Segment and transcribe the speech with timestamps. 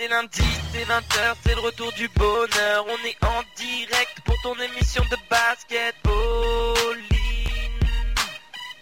[0.00, 0.42] c'est lundi,
[0.72, 2.86] c'est 20h, c'est le retour du bonheur.
[2.88, 5.94] On est en direct pour ton émission de basket.
[6.02, 7.04] Pauline,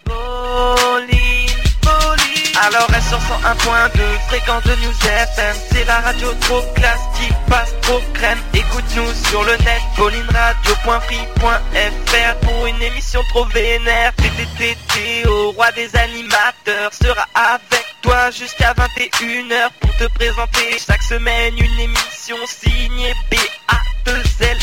[0.05, 1.49] Pauline,
[1.81, 2.57] Pauline.
[2.61, 5.57] Alors elle sur 101.2, fréquence de News FM.
[5.71, 8.39] C'est la radio trop classe qui passe trop crème.
[8.53, 14.13] Écoute-nous sur le net, paulineradio.free.fr pour une émission trop vénère.
[14.15, 21.57] TTTT au roi des animateurs sera avec toi jusqu'à 21h pour te présenter chaque semaine
[21.57, 24.59] une émission signée B-A-2-L-I-N.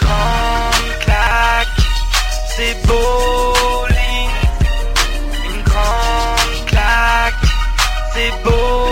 [0.00, 1.68] Grande claque,
[2.56, 4.30] c'est bowling.
[5.44, 7.34] Une grande claque,
[8.14, 8.91] c'est bowling.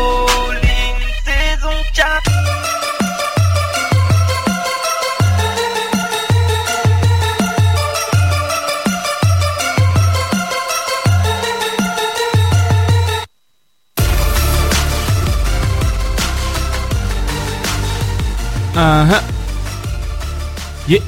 [20.88, 21.00] Yeah.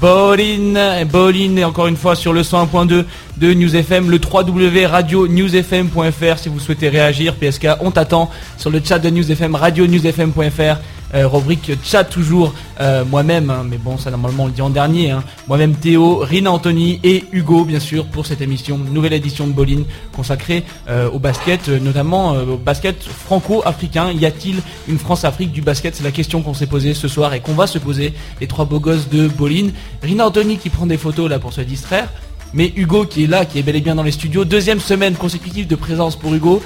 [0.00, 3.04] Bolin, Bolin et encore une fois sur le 101.2
[3.36, 7.34] de News FM, le 3W radio newsfm.fr si vous souhaitez réagir.
[7.36, 10.78] PSK, on t'attend sur le chat de News FM, radio newsfm.fr,
[11.14, 14.70] euh, rubrique chat toujours, euh, moi-même, hein, mais bon ça normalement on le dit en
[14.70, 15.22] dernier, hein.
[15.48, 19.82] moi-même Théo, Rina Anthony et Hugo bien sûr pour cette émission, nouvelle édition de Bolin
[20.14, 24.12] consacrée euh, au basket, euh, notamment au basket franco-africain.
[24.12, 24.56] Y a-t-il
[24.88, 25.94] une France-Afrique du basket?
[25.94, 28.64] C'est la question qu'on s'est posée ce soir et qu'on va se poser, les trois
[28.64, 29.68] beaux gosses de Bolin.
[30.02, 32.08] Rina Anthony qui prend des photos là pour se distraire.
[32.52, 35.14] Mais Hugo qui est là, qui est bel et bien dans les studios, deuxième semaine
[35.14, 36.60] consécutive de présence pour Hugo.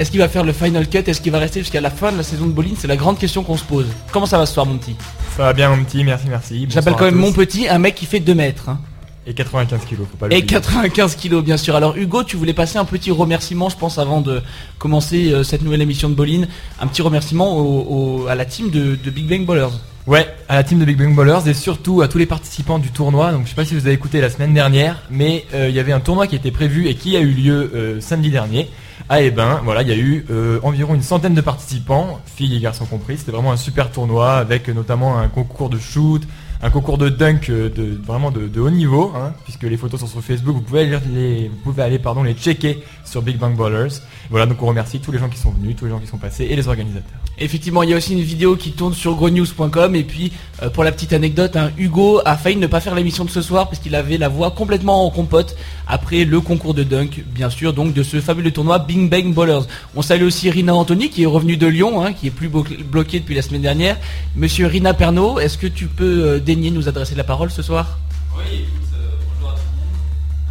[0.00, 0.98] Est-ce qu'il va faire le final cut?
[1.06, 2.74] Est-ce qu'il va rester jusqu'à la fin de la saison de bowling?
[2.76, 3.86] C'est la grande question qu'on se pose.
[4.12, 4.96] Comment ça va ce soir mon petit?
[5.36, 6.66] Ça va bien mon petit, merci, merci.
[6.70, 8.70] J'appelle quand même mon petit un mec qui fait 2 mètres.
[8.70, 8.78] hein.
[9.26, 10.46] Et 95 kilos, faut pas Et l'oublier.
[10.46, 11.76] 95 kilos bien sûr.
[11.76, 14.40] Alors Hugo, tu voulais passer un petit remerciement, je pense, avant de
[14.78, 16.46] commencer euh, cette nouvelle émission de bowling.
[16.80, 19.74] Un petit remerciement au- au- à la team de, de Big Bang Ballers.
[20.06, 22.88] Ouais, à la team de Big Bang Ballers et surtout à tous les participants du
[22.90, 23.32] tournoi.
[23.32, 25.78] Donc je sais pas si vous avez écouté la semaine dernière, mais euh, il y
[25.78, 28.68] avait un tournoi qui était prévu et qui a eu lieu euh, samedi dernier
[29.08, 29.60] à Ebin.
[29.64, 33.18] Voilà, il y a eu euh, environ une centaine de participants, filles et garçons compris.
[33.18, 36.22] C'était vraiment un super tournoi avec euh, notamment un concours de shoot,
[36.62, 40.06] un concours de dunk euh, de vraiment de, haut niveau, hein, puisque les photos sont
[40.06, 40.54] sur Facebook.
[40.54, 44.00] Vous pouvez aller les, vous pouvez aller les checker sur Big Bang Ballers.
[44.30, 46.18] Voilà, donc on remercie tous les gens qui sont venus, tous les gens qui sont
[46.18, 47.18] passés et les organisateurs.
[47.38, 50.32] Effectivement, il y a aussi une vidéo qui tourne sur grownews.com et puis
[50.74, 53.68] pour la petite anecdote, hein, Hugo a failli ne pas faire l'émission de ce soir
[53.68, 55.56] parce qu'il avait la voix complètement en compote
[55.90, 59.66] après le concours de dunk, bien sûr, donc de ce fabuleux tournoi Bing Bang Ballers.
[59.96, 62.64] On salue aussi Rina Anthony qui est revenu de Lyon, hein, qui est plus blo-
[62.84, 63.96] bloqué depuis la semaine dernière.
[64.36, 67.98] Monsieur Rina Pernaud, est-ce que tu peux euh, daigner nous adresser la parole ce soir?
[68.36, 69.90] Oui, écoute, euh, bonjour à tout le monde.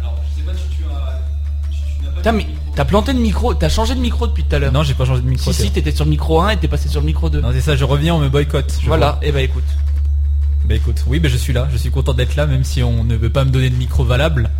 [0.00, 0.84] Alors, je sais pas si tu
[2.22, 2.32] as.
[2.42, 2.46] tu
[2.76, 4.72] t'as planté le micro, t'as changé de micro depuis tout à l'heure.
[4.72, 5.52] Non, j'ai pas changé de micro.
[5.52, 7.40] si si, t'étais sur le micro 1 et t'es passé sur le micro 2.
[7.40, 8.78] Non, c'est ça, je reviens, on me boycotte.
[8.86, 9.26] Voilà, vois.
[9.26, 9.64] et bah écoute.
[10.66, 11.66] Bah écoute, oui, bah, je suis là.
[11.72, 14.04] Je suis content d'être là, même si on ne veut pas me donner de micro
[14.04, 14.50] valable.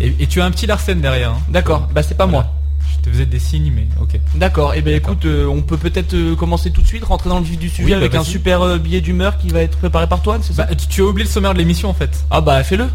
[0.00, 1.30] Et, et tu as un petit Larsen derrière.
[1.30, 1.38] hein.
[1.48, 2.44] D'accord, bah c'est pas Voilà.
[2.44, 2.54] moi.
[2.96, 4.18] Je te faisais des signes, mais ok.
[4.34, 5.12] D'accord, et ben D'accord.
[5.12, 7.68] écoute, euh, on peut peut-être euh, commencer tout de suite, rentrer dans le vif du
[7.68, 10.38] sujet Oui, bah, avec un super euh, billet d'humeur qui va être préparé par toi,
[10.42, 10.64] c'est ça?
[10.64, 12.24] Bah, tu, tu as oublié le sommaire de l'émission en fait.
[12.30, 12.86] Ah bah fais-le.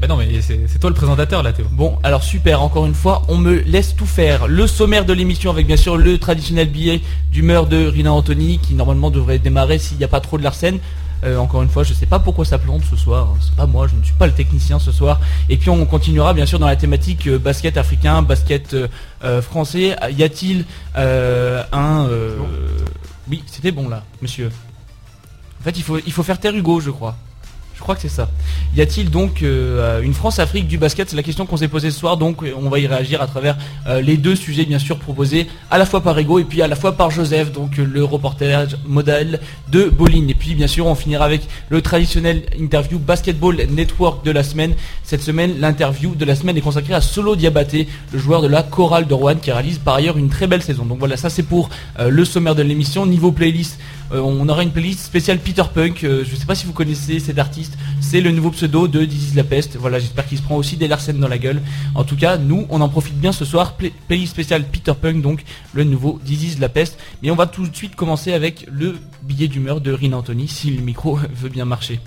[0.00, 1.64] Bah non, mais c'est c'est toi le présentateur là, Théo.
[1.72, 4.46] Bon, alors super, encore une fois, on me laisse tout faire.
[4.46, 7.00] Le sommaire de l'émission avec bien sûr le traditionnel billet
[7.32, 10.78] d'humeur de Rina Anthony qui normalement devrait démarrer s'il n'y a pas trop de Larsen.
[11.24, 13.34] Euh, encore une fois, je sais pas pourquoi ça plante ce soir.
[13.40, 15.20] C'est pas moi, je ne suis pas le technicien ce soir.
[15.48, 19.96] Et puis on continuera bien sûr dans la thématique euh, basket africain, basket euh, français.
[20.10, 22.08] Y a-t-il un
[23.30, 24.50] Oui, c'était bon là, monsieur.
[25.60, 27.16] En fait, il faut il faut faire taire Hugo, je crois.
[27.76, 28.30] Je crois que c'est ça.
[28.74, 31.10] Y a-t-il donc euh, une France-Afrique du basket?
[31.10, 33.56] C'est la question qu'on s'est posée ce soir, donc on va y réagir à travers
[33.86, 36.68] euh, les deux sujets bien sûr proposés à la fois par Ego et puis à
[36.68, 40.26] la fois par Joseph, donc euh, le reportage modèle de Bolin.
[40.26, 44.74] Et puis bien sûr on finira avec le traditionnel interview Basketball Network de la semaine.
[45.04, 48.62] Cette semaine, l'interview de la semaine est consacrée à Solo Diabaté, le joueur de la
[48.62, 50.86] chorale de Rouen qui réalise par ailleurs une très belle saison.
[50.86, 51.68] Donc voilà, ça c'est pour
[52.00, 53.06] le sommaire de l'émission.
[53.06, 53.78] Niveau playlist,
[54.12, 56.04] on aura une playlist spéciale Peter Punk.
[56.04, 57.76] Euh, je sais pas si vous connaissez cet artiste.
[58.00, 59.76] C'est le nouveau pseudo de This is la peste.
[59.76, 61.60] Voilà, j'espère qu'il se prend aussi des Larsen dans la gueule.
[61.94, 63.74] En tout cas, nous, on en profite bien ce soir.
[63.76, 66.98] Play- playlist spéciale Peter Punk, donc le nouveau This is la peste.
[67.22, 70.70] Mais on va tout de suite commencer avec le billet d'humeur de Rina Anthony, si
[70.70, 72.00] le micro veut bien marcher.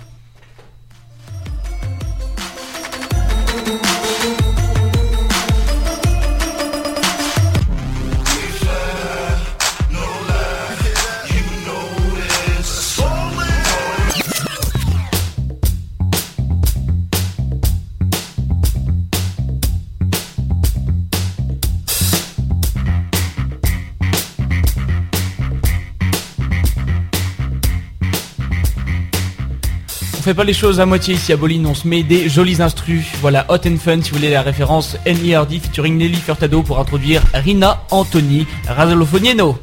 [30.30, 33.04] Fait pas les choses à moitié ici à Bolin, on se met des jolis instrus.
[33.20, 37.20] Voilà, Hot and Fun si vous voulez la référence NERD featuring Nelly Furtado pour introduire
[37.34, 39.58] Rina Anthony Radolfonieno.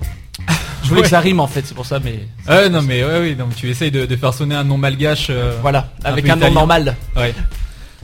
[0.83, 2.19] Je voulais que ça rime en fait, c'est pour ça, mais
[2.49, 5.27] Ouais, non, mais ouais, oui, donc tu essayes de, de faire sonner un nom malgache.
[5.29, 6.97] euh, voilà, Un avec un nom normal.
[7.15, 7.33] Ouais.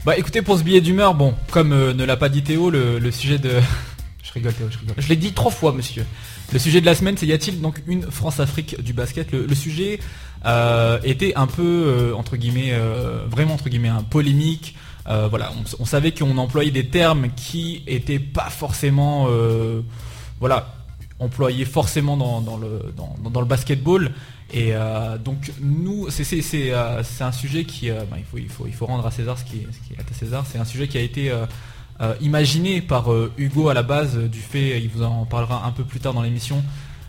[0.06, 2.98] Bah écoutez, pour ce billet d'humeur, bon, comme euh, ne l'a pas dit Théo, le,
[2.98, 3.50] le sujet de...
[4.22, 4.94] je rigole Théo, je rigole.
[4.98, 6.06] Je l'ai dit trois fois, monsieur.
[6.52, 9.32] Le sujet de la semaine, c'est y a-t-il donc une France-Afrique du basket?
[9.32, 9.98] Le, le sujet
[10.46, 14.74] euh, était un peu euh, entre guillemets, euh, vraiment entre guillemets, un polémique.
[15.06, 19.28] Euh, voilà, on, savait qu'on employait des termes qui étaient pas forcément,
[20.40, 20.74] voilà,
[21.18, 24.12] employés forcément dans, le dans, le basketball.
[24.52, 24.72] Et
[25.22, 26.72] donc nous, c'est
[27.20, 29.58] un sujet qui, bah, il faut il faut il faut rendre à César ce qui
[29.58, 30.46] est, à César.
[30.50, 31.30] C'est un sujet qui a été
[32.22, 36.00] imaginé par Hugo à la base du fait, il vous en parlera un peu plus
[36.00, 36.64] tard dans l'émission,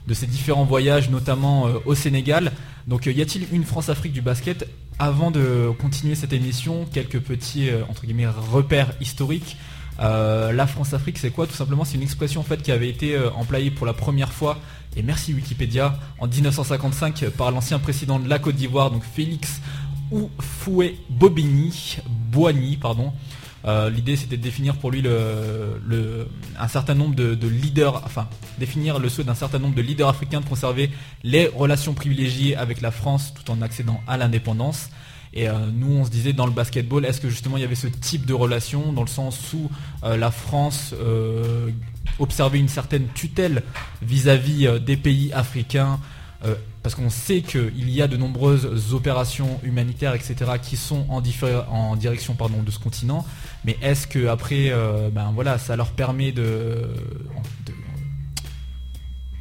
[0.06, 2.52] de ses différents voyages, notamment au Sénégal.
[2.88, 4.68] Donc euh, y a-t-il une France-Afrique du basket
[5.00, 9.58] Avant de continuer cette émission, quelques petits euh, entre guillemets repères historiques?
[10.00, 11.48] Euh, la France-Afrique, c'est quoi?
[11.48, 14.60] Tout simplement, c'est une expression en qui avait été employée pour la première fois,
[14.98, 19.62] et merci Wikipédia, en 1955 par l'ancien président de la Côte d'Ivoire, donc Félix
[20.12, 21.98] Oufoué Bobigny,
[22.30, 23.14] Boigny, pardon.
[23.66, 26.28] Euh, L'idée c'était de définir pour lui le,
[26.60, 28.28] un certain nombre de, de leaders, enfin
[28.60, 30.92] définir le souhait d'un certain nombre de leaders africains de conserver
[31.24, 34.90] les relations privilégiées avec la France tout en accédant à l'indépendance.
[35.34, 37.76] Et euh, nous on se disait dans le basketball, est-ce que justement il y avait
[37.76, 39.70] ce type de relation dans le sens où
[40.04, 40.94] euh, la France
[42.20, 43.64] observait une certaine tutelle
[44.02, 46.00] vis-à-vis des pays africains
[46.86, 51.20] parce qu'on sait qu'il y a de nombreuses opérations humanitaires, etc., qui sont en,
[51.96, 53.26] direction pardon, de ce continent.
[53.64, 56.44] Mais est-ce que après, euh, ben voilà, ça leur permet de,
[57.66, 57.74] de-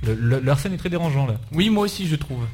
[0.07, 1.35] le- le- leur scène est très dérangeant là.
[1.53, 2.47] Oui, moi aussi je trouve.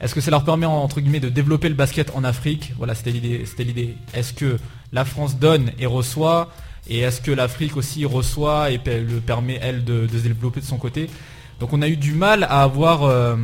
[0.00, 2.72] Est-ce que ça leur permet entre guillemets de développer le basket en Afrique?
[2.78, 3.44] Voilà, c'était l'idée.
[3.44, 3.96] C'était l'idée.
[4.14, 4.58] Est-ce que
[4.92, 6.50] la France donne et reçoit?
[6.88, 10.64] Et est-ce que l'Afrique aussi reçoit et le permet elle de, de se développer de
[10.64, 11.10] son côté?
[11.60, 13.34] Donc on a eu du mal à avoir euh,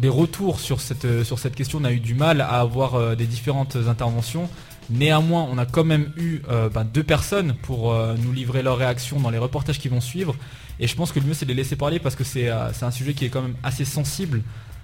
[0.00, 1.78] des retours sur cette euh, sur cette question.
[1.80, 4.48] On a eu du mal à avoir euh, des différentes interventions.
[4.90, 6.40] Néanmoins, on a quand même eu
[6.72, 10.34] ben, deux personnes pour nous livrer leurs réactions dans les reportages qui vont suivre.
[10.80, 12.90] Et je pense que le mieux c'est de les laisser parler parce que c'est un
[12.90, 14.40] sujet qui est quand même assez sensible.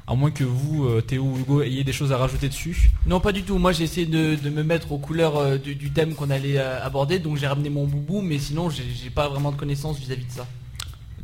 [0.07, 2.91] À moins que vous, Théo ou Hugo, ayez des choses à rajouter dessus.
[3.07, 3.57] Non, pas du tout.
[3.57, 7.39] Moi, j'ai essayé de, me mettre aux couleurs du, du thème qu'on allait aborder, donc
[7.39, 10.47] j'ai ramené mon boubou, mais sinon, j'ai pas vraiment de connaissances vis-à-vis de ça.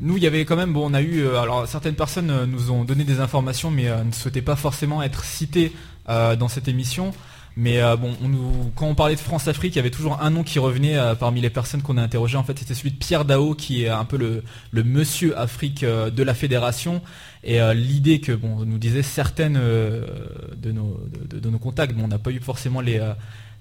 [0.03, 2.47] Nous, il y avait quand même, bon, on a eu, euh, alors certaines personnes euh,
[2.47, 5.73] nous ont donné des informations, mais euh, ne souhaitaient pas forcément être citées
[6.09, 7.13] dans cette émission.
[7.57, 8.17] Mais bon,
[8.75, 11.51] quand on parlait de France-Afrique, il y avait toujours un nom qui revenait parmi les
[11.51, 12.37] personnes qu'on a interrogées.
[12.37, 16.23] En fait, c'était celui de Pierre Dao, qui est un peu le, monsieur Afrique de
[16.25, 17.01] la fédération.
[17.45, 19.55] Et l'idée que, bon, nous disaient certaines
[20.57, 23.01] de, nos, contacts, bon, on n'a pas eu forcément les,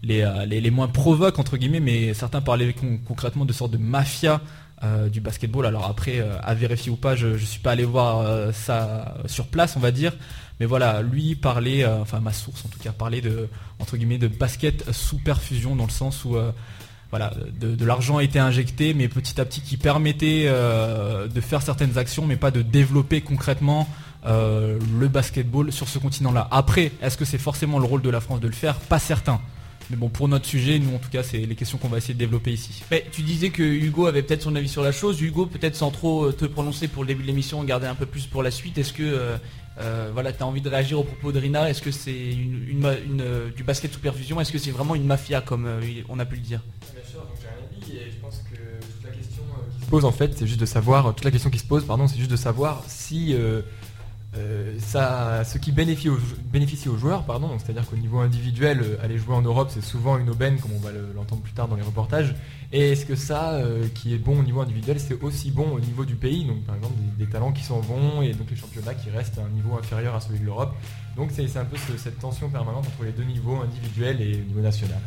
[0.01, 4.41] les, les, moins provoques, entre guillemets, mais certains parlaient con- concrètement de sorte de mafia
[4.83, 5.65] euh, du basketball.
[5.65, 9.15] Alors après, euh, à vérifier ou pas, je ne suis pas allé voir euh, ça
[9.25, 10.13] sur place, on va dire.
[10.59, 13.47] Mais voilà, lui parlait, euh, enfin ma source en tout cas, parlait de
[13.79, 16.35] entre guillemets de basket sous perfusion dans le sens où
[17.09, 21.61] voilà, de, de l'argent a été injecté, mais petit à petit qui permettait de faire
[21.61, 23.87] certaines actions, mais pas de développer concrètement
[24.25, 26.47] le basketball sur ce continent-là.
[26.51, 28.75] Après, est-ce que c'est forcément le rôle de la France de le faire?
[28.75, 29.39] Pas certain.
[29.89, 32.13] Mais bon, pour notre sujet, nous en tout cas, c'est les questions qu'on va essayer
[32.13, 32.83] de développer ici.
[32.91, 35.19] Mais tu disais que Hugo avait peut-être son avis sur la chose.
[35.19, 38.05] Hugo, peut-être sans trop euh, te prononcer pour le début de l'émission, garder un peu
[38.05, 38.77] plus pour la suite.
[38.77, 39.37] Est-ce que euh,
[39.79, 41.67] euh, voilà, tu as envie de réagir au propos de Rina?
[41.69, 44.39] Est-ce que c'est une, une ma- une, euh, du basket sous perfusion?
[44.39, 46.61] Est-ce que c'est vraiment une mafia comme euh, on a pu le dire?
[46.93, 49.43] Bien sûr, donc j'ai un avis et je pense que toute la question
[49.79, 51.83] qui se pose en fait, c'est juste de savoir, toute la question qui se pose,
[51.83, 53.33] pardon, c'est juste de savoir si
[54.37, 54.77] euh,
[55.43, 56.09] ce qui bénéficie
[56.89, 57.25] aux, joueurs,
[57.57, 60.79] c'est-à-dire qu'au niveau individuel, euh, aller jouer en Europe, c'est souvent une aubaine, comme on
[60.79, 62.35] va le- l'entendre plus tard dans les reportages.
[62.71, 65.79] Et est-ce que ça, euh, qui est bon au niveau individuel, c'est aussi bon au
[65.79, 66.45] niveau du pays?
[66.45, 69.43] Donc par exemple des, talents qui sont bons et donc les championnats qui restent à
[69.43, 70.75] un niveau inférieur à celui de l'Europe.
[71.15, 74.61] Donc c'est un peu ce- cette tension permanente entre les deux niveaux, individuel et niveau
[74.61, 74.99] national.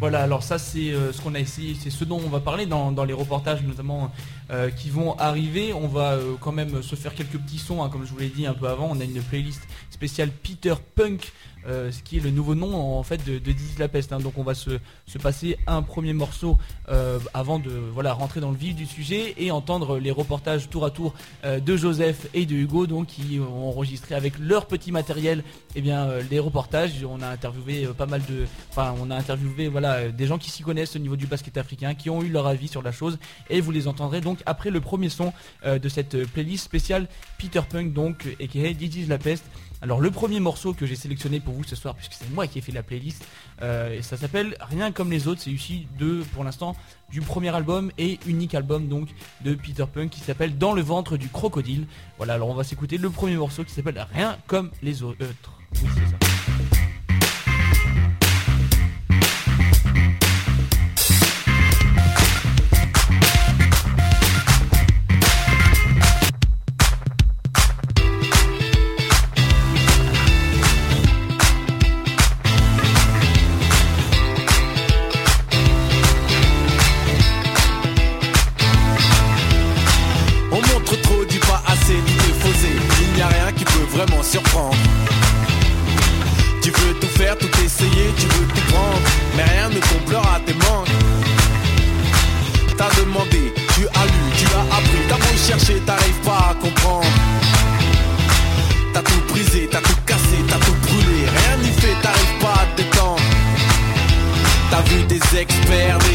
[0.00, 2.66] Voilà, alors ça c'est euh, ce qu'on a essayé, c'est ce dont on va parler
[2.66, 4.10] dans, les reportages notamment
[4.50, 5.72] euh, qui vont arriver.
[5.72, 8.28] On va euh, quand même se faire quelques petits sons, hein, comme je vous l'ai
[8.28, 8.88] dit un peu avant.
[8.90, 11.32] On a une playlist spéciale Peter Punk,
[11.66, 14.12] euh, ce qui est le nouveau nom en fait de, de la peste.
[14.12, 14.18] Hein.
[14.18, 14.78] Donc on va se,
[15.22, 19.50] passer un premier morceau euh, avant de voilà rentrer dans le vif du sujet et
[19.50, 23.68] entendre les reportages tour à tour euh, de Joseph et de Hugo donc qui ont
[23.68, 25.42] enregistré avec leur petit matériel
[25.74, 27.04] eh bien les reportages.
[27.08, 30.62] On a interviewé pas mal de, enfin on a interviewé voilà des gens qui s'y
[30.62, 33.18] connaissent au niveau du basket africain, qui ont eu leur avis sur la chose
[33.48, 35.32] et vous les entendrez donc après le premier son
[35.64, 39.44] de cette playlist spéciale Peter Punk donc et qui est Dizzy la peste.
[39.84, 42.58] Alors le premier morceau que j'ai sélectionné pour vous ce soir, puisque c'est moi qui
[42.58, 43.22] ai fait la playlist,
[43.60, 46.74] euh, et ça s'appelle Rien comme les autres, c'est issu de, pour l'instant,
[47.10, 49.10] du premier album et unique album donc
[49.44, 51.86] de Peter Punk qui s'appelle Dans le ventre du crocodile.
[52.16, 55.18] Voilà, alors on va s'écouter le premier morceau qui s'appelle Rien comme les autres.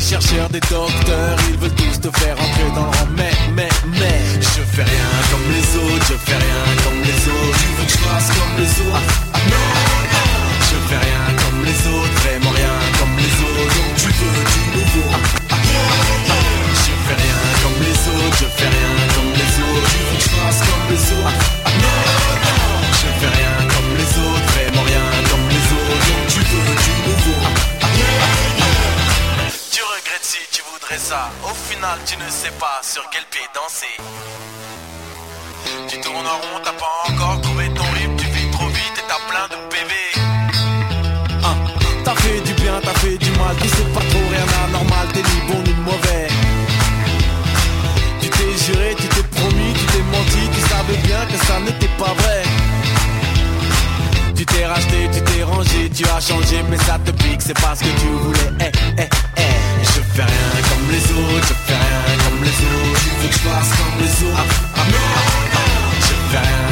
[0.09, 3.07] chercheurs, des docteurs, ils veulent tous te faire entrer dans le rang.
[3.15, 5.08] Mais, mais, mais, je fais rien
[32.05, 33.95] tu ne sais pas sur quel pied danser.
[35.87, 39.05] Tu tournes en rond, t'as pas encore trouvé ton rythme, tu vis trop vite et
[39.07, 39.93] t'as plein de PV.
[41.41, 41.55] Ah,
[42.03, 45.21] t'as fait du bien, t'as fait du mal, tu sais pas trop rien d'anormal, t'es
[45.21, 46.27] ni bon ni mauvais.
[48.21, 51.93] Tu t'es juré, tu t'es promis, tu t'es menti, tu savais bien que ça n'était
[51.97, 52.43] pas vrai.
[54.35, 57.79] Tu t'es racheté, tu t'es rangé, tu as changé, mais ça te pique, c'est parce
[57.79, 58.65] que tu voulais.
[58.65, 59.09] Hey, hey.
[60.99, 64.11] les autres, je fais comme les autres, tu veux que je fasse comme les.
[64.35, 66.68] Ah ah, ah, ah, ah, je fais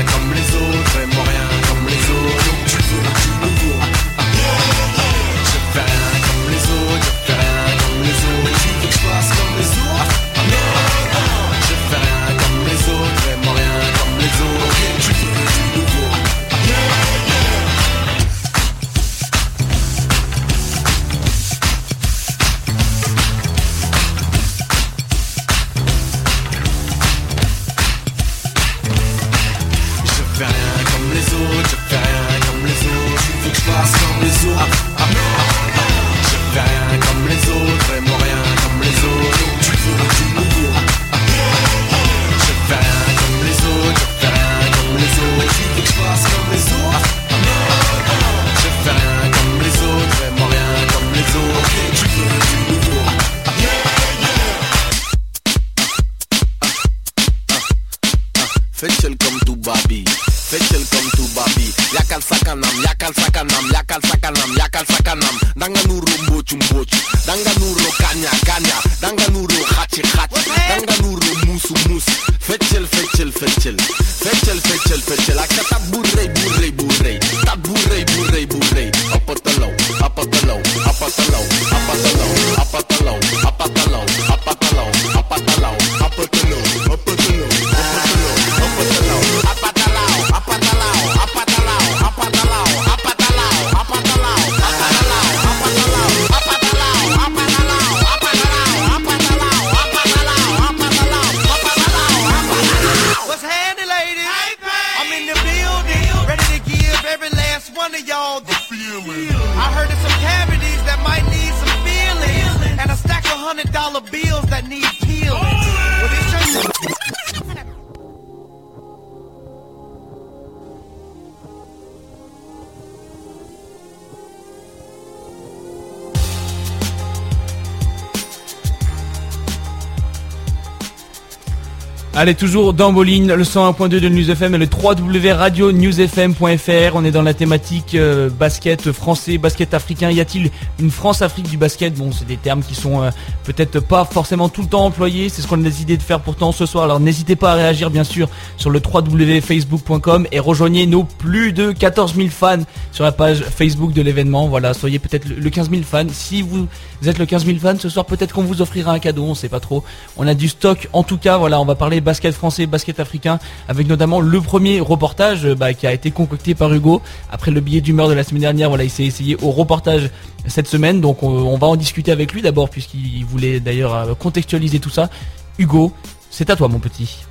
[132.27, 136.95] Allez, toujours dans Moline, le 101.2 de News FM et le www.radio-newsfm.fr.
[136.95, 140.11] On est dans la thématique euh, basket français, basket africain.
[140.11, 141.93] Y a-t-il une France-Afrique du basket?
[141.93, 143.11] Bon, c'est des termes qui sont euh,
[143.47, 145.29] peut-être pas forcément tout le temps employés.
[145.29, 146.83] C'est ce qu'on a décidé de faire pourtant ce soir.
[146.83, 148.27] Alors n'hésitez pas à réagir bien sûr
[148.57, 153.93] sur le www.facebook.com et rejoignez nos plus de 14 000 fans sur la page Facebook
[153.93, 154.49] de l'événement.
[154.49, 156.07] Voilà, soyez peut-être le 15 000 fans.
[156.11, 156.67] Si vous
[157.05, 159.23] êtes le 15 000 fans ce soir, peut-être qu'on vous offrira un cadeau.
[159.23, 159.81] On sait pas trop.
[160.17, 160.89] On a du stock.
[160.91, 163.39] En tout cas, voilà, on va parler basket français, basket africain,
[163.69, 167.01] avec notamment le premier reportage bah, qui a été concocté par Hugo.
[167.31, 170.09] Après le billet d'humeur de la semaine dernière, voilà, il s'est essayé au reportage
[170.47, 174.79] cette semaine, donc on, va en discuter avec lui d'abord, puisqu'il voulait d'ailleurs euh, contextualiser
[174.79, 175.09] tout ça.
[175.57, 175.91] Hugo,
[176.29, 177.25] c'est à toi mon petit.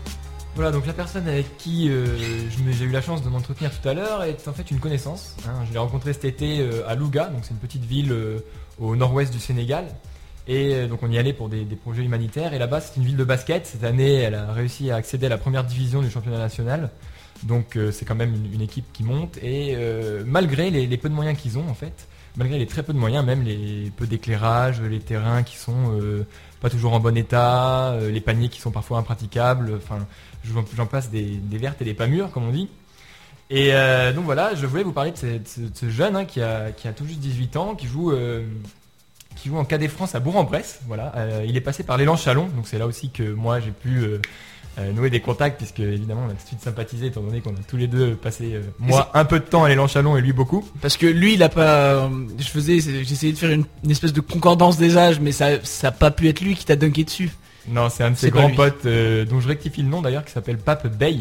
[0.55, 2.07] Voilà, donc la personne avec qui euh,
[2.71, 5.37] j'ai eu la chance de m'entretenir tout à l'heure est en fait une connaissance.
[5.47, 5.65] Hein.
[5.69, 8.15] Je l'ai rencontré cet été à Louga, donc c'est une petite ville
[8.81, 9.87] au nord-ouest du Sénégal.
[10.49, 12.55] Et euh, donc on y allait pour des, projets humanitaires.
[12.55, 13.67] Et là-bas, c'est une ville de basket.
[13.67, 16.91] Cette année, elle a réussi à accéder à la première division du championnat national.
[17.43, 19.39] Donc euh, c'est quand même une, équipe qui monte.
[19.43, 22.93] Et euh, malgré les, peu de moyens qu'ils ont, en fait, malgré les très peu
[22.93, 25.97] de moyens, même les peu d'éclairage, les terrains qui sont
[26.61, 29.75] pas toujours en bon état, les paniers qui sont parfois impraticables.
[29.77, 30.07] Enfin,
[30.77, 32.69] j'en passe des, vertes et des pas mûres, comme on dit.
[33.51, 33.73] Et
[34.15, 37.57] donc voilà, je voulais vous parler de ce, jeune hein, qui, a, tout juste 18
[37.57, 38.13] ans, qui joue
[39.37, 40.81] qui joue en KD France à Bourg-en-Bresse.
[40.87, 43.71] Voilà, euh, il est passé par l'élan Chalon, donc c'est là aussi que moi j'ai
[43.71, 44.21] pu euh, euh,
[44.95, 47.63] nouer des contacts puisque évidemment on a tout de suite sympathisé étant donné qu'on a
[47.67, 50.69] tous les deux passé moi un peu de temps à l'élan Chalon et lui beaucoup.
[50.83, 54.77] Parce que lui il a pas, je faisais, j'essayais de faire une, espèce de concordance
[54.77, 57.31] des âges, mais ça, ça a pas pu être lui qui t'a dunké dessus.
[57.69, 60.59] Non, c'est un de ses grands potes dont je rectifie le nom d'ailleurs qui s'appelle
[60.59, 61.21] Pape Bay,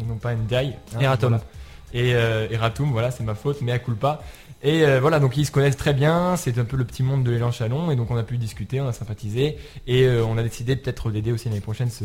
[0.00, 0.74] et non pas Ndiaye.
[0.96, 1.38] Hein, Eratum.
[1.92, 4.22] Et Eratum, voilà, c'est ma faute, mais à culpa.
[4.64, 7.22] Et euh, voilà, donc ils se connaissent très bien, c'est un peu le petit monde
[7.22, 10.38] de l'élan Chalon, et donc on a pu discuter, on a sympathisé, et euh, on
[10.38, 12.04] a décidé peut-être d'aider aussi l'année prochaine ce,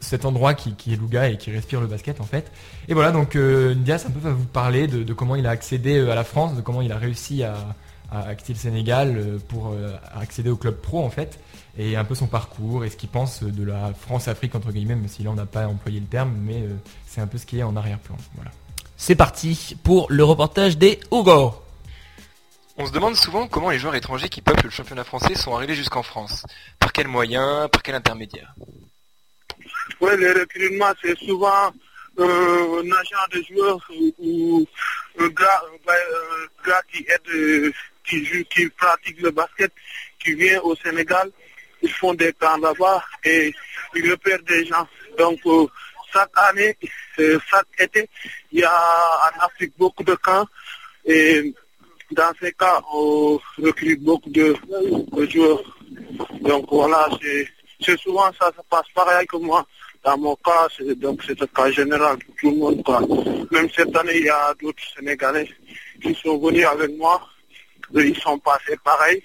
[0.00, 2.50] cet endroit qui, est Louga et qui respire le basket en fait.
[2.88, 5.98] Et voilà, donc euh, Ndias un peu va vous parler de, comment il a accédé
[5.98, 7.54] à la France, de comment il a réussi à,
[8.10, 9.74] à quitter le Sénégal pour
[10.14, 11.38] accéder au club pro en fait,
[11.78, 15.08] et un peu son parcours et ce qu'il pense de la France-Afrique entre guillemets, même
[15.08, 16.64] si là on n'a pas employé le terme, mais
[17.06, 18.16] c'est un peu ce qui est en arrière-plan.
[18.34, 18.50] Voilà.
[18.96, 21.54] C'est parti pour le reportage des Hugo.
[22.78, 25.74] On se demande souvent comment les joueurs étrangers qui peuplent le championnat français sont arrivés
[25.74, 26.44] jusqu'en France.
[26.78, 28.54] Par quels moyens, par quel intermédiaire?
[30.00, 31.72] Oui, le recrutement, c'est souvent
[32.18, 34.66] euh, un agent de joueurs ou
[35.18, 35.62] un gars,
[36.92, 37.06] qui
[38.04, 39.72] qui, qui pratique le basket,
[40.18, 41.30] qui vient au Sénégal.
[41.82, 43.52] Ils font des camps là-bas et
[43.94, 44.86] ils repèrent des gens.
[45.18, 45.66] Donc, euh,
[46.12, 46.76] chaque année,
[47.18, 48.08] euh, chaque été,
[48.52, 50.46] il y a en Afrique beaucoup de camps
[51.04, 51.54] et
[52.12, 54.54] dans ces cas, on recrute beaucoup de,
[55.28, 55.62] joueurs.
[56.40, 57.48] Donc voilà, c'est
[57.96, 59.66] souvent ça se passe pareil que moi.
[60.04, 63.48] Dans mon cas, donc c'est un cas général pour tout le monde.
[63.50, 65.48] Même cette année, il y a d'autres Sénégalais
[66.00, 67.20] qui sont venus avec moi.
[67.92, 69.22] Ils sont passés pareil.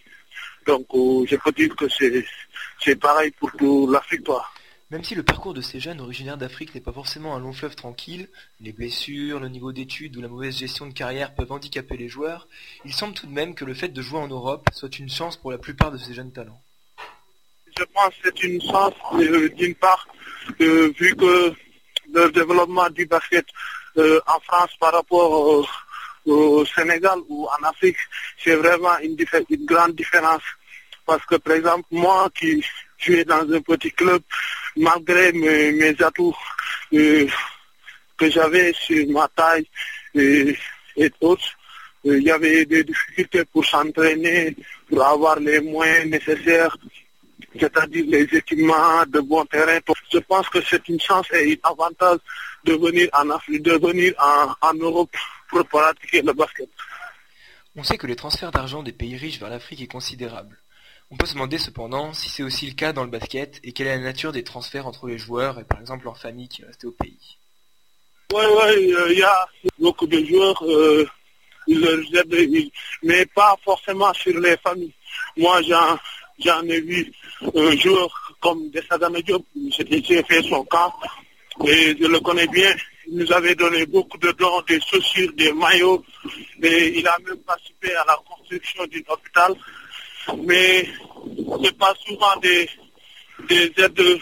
[0.66, 1.86] Donc euh, je peux dire que
[2.80, 4.28] c'est pareil pour toute l'Afrique.
[4.92, 7.76] Même si le parcours de ces jeunes originaires d'Afrique n'est pas forcément un long fleuve
[7.76, 8.28] tranquille,
[8.60, 12.50] les blessures, le niveau d'études ou la mauvaise gestion de carrière peuvent handicaper les joueurs,
[12.84, 15.38] il semble tout de même que le fait de jouer en Europe soit une chance
[15.38, 16.62] pour la plupart de ces jeunes talents.
[17.82, 20.08] Je pense que c'est une chance euh, d'une part,
[20.62, 21.52] euh, vu que
[22.14, 23.48] le développement du basket
[23.98, 25.66] euh, en France par rapport
[26.28, 27.98] au Sénégal ou en Afrique,
[28.44, 29.16] c'est vraiment une,
[29.66, 30.44] grande différence.
[31.08, 32.64] Parce que par exemple, moi qui
[33.00, 34.22] jouais dans un petit club,
[34.76, 36.38] malgré mes, atouts
[36.92, 39.68] que j'avais sur ma taille
[40.14, 40.56] et,
[41.22, 41.58] autres,
[42.06, 44.56] euh, il y avait des difficultés pour s'entraîner,
[44.88, 46.76] pour avoir les moyens nécessaires,
[47.60, 49.80] c'est-à-dire les équipements de bon terrain.
[50.12, 52.20] Je pense que c'est une chance et un avantage
[52.64, 55.16] de venir en Afrique, de venir en, en Europe
[55.50, 56.70] pour pratiquer le basket.
[57.76, 60.58] On sait que les transferts d'argent des pays riches vers l'Afrique est considérable.
[61.10, 63.88] On peut se demander cependant si c'est aussi le cas dans le basket et quelle
[63.88, 66.66] est la nature des transferts entre les joueurs et par exemple leur famille qui est
[66.66, 67.38] restée au pays.
[68.34, 69.46] Oui, oui, il y a
[69.78, 71.06] beaucoup de joueurs, euh,
[73.04, 74.94] mais pas forcément sur les familles.
[75.36, 75.62] Moi,
[76.44, 77.12] j'en ai vu
[77.56, 80.94] un joueur comme Dessadame Diop, j'ai fait son camp
[81.66, 82.74] et je le connais bien.
[83.08, 86.04] Il nous avait donné beaucoup de dons, des chaussures, des maillots
[86.62, 89.56] et il a même participé à la construction d'un hôpital
[90.46, 90.88] mais
[91.64, 92.70] c'est pas souvent des,
[93.48, 94.20] des aides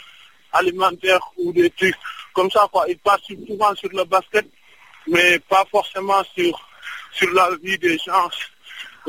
[0.51, 1.95] alimentaires ou des trucs
[2.34, 2.86] comme ça quoi.
[2.88, 4.47] Ils passent souvent sur le basket,
[5.08, 6.60] mais pas forcément sur,
[7.12, 8.29] sur la vie des gens,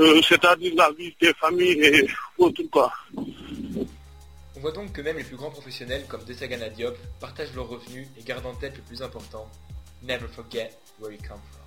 [0.00, 2.08] euh, c'est-à-dire la vie des familles et
[2.38, 2.92] autres quoi.
[4.56, 8.08] On voit donc que même les plus grands professionnels comme Desagana Diop partagent leurs revenus
[8.18, 9.48] et gardent en tête le plus important,
[10.02, 11.59] never forget where you come from.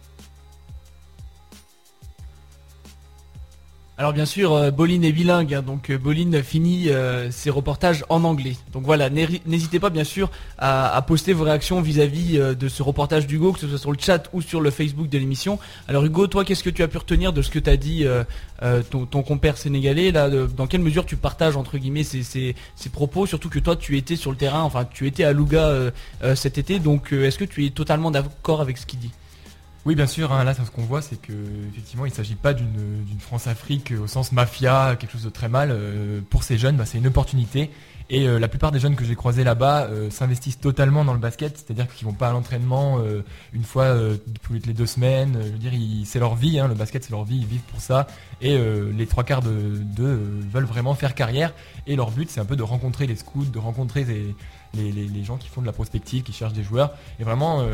[3.96, 8.04] Alors bien sûr, euh, Boline est bilingue, hein, donc euh, Boline finit euh, ses reportages
[8.10, 8.56] en anglais.
[8.72, 13.52] Donc voilà, n'hésitez pas bien sûr à, poster vos réactions vis-à-vis de ce reportage d'Hugo,
[13.54, 15.60] que ce soit sur le chat ou sur le Facebook de l'émission.
[15.88, 18.06] Alors Hugo, toi, qu'est-ce que tu as pu retenir de ce que t'as dit
[18.90, 22.56] ton, compère sénégalais là Dans quelle mesure tu partages entre guillemets ces,
[22.92, 25.72] propos Surtout que toi, tu étais sur le terrain, enfin tu étais à Louga
[26.34, 29.12] cet été, donc est-ce que tu es totalement d'accord avec ce qu'il dit?
[29.86, 30.32] Oui, bien sûr.
[30.32, 31.34] hein, là, ce qu'on voit, c'est que
[31.70, 35.72] effectivement, il ne s'agit pas d'une France-Afrique au sens mafia, quelque chose de très mal.
[35.72, 37.70] Euh, pour ces jeunes, bah, c'est une opportunité.
[38.10, 41.20] Et euh, la plupart des jeunes que j'ai croisés là-bas euh, s'investissent totalement dans le
[41.20, 43.00] basket, c'est-à-dire qu'ils vont pas à l'entraînement
[43.52, 43.94] une fois
[44.44, 45.38] toutes les deux semaines.
[45.44, 45.74] Je veux dire,
[46.06, 48.08] c'est leur vie, hein, le basket c'est leur vie, ils vivent pour ça.
[48.42, 50.18] Et les trois quarts de- d'eux
[50.52, 51.54] veulent vraiment faire carrière.
[51.88, 54.06] Et leur but, c'est un peu de rencontrer les scouts, de rencontrer
[54.74, 56.92] les, gens qui font de la prospective, qui cherchent des joueurs.
[57.20, 57.66] Et vraiment,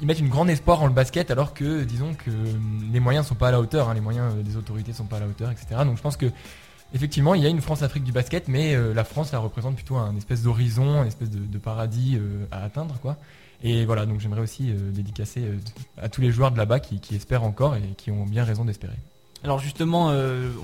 [0.00, 2.52] ils mettent une grande espoir en le basket alors que disons que euh,
[2.92, 5.16] les moyens sont pas à la hauteur, hein, les moyens euh, des autorités sont pas
[5.16, 5.66] à la hauteur, etc.
[5.84, 6.26] Donc je pense que
[6.94, 9.96] effectivement il y a une France-Afrique du basket, mais euh, la France la représente plutôt
[9.96, 12.94] un espèce d'horizon, un espèce de, paradis euh, à atteindre.
[13.62, 15.42] Et voilà, donc j'aimerais aussi dédicacer
[15.98, 18.96] à tous les joueurs de là-bas qui, espèrent encore et qui ont bien raison d'espérer.
[19.44, 20.14] Alors justement,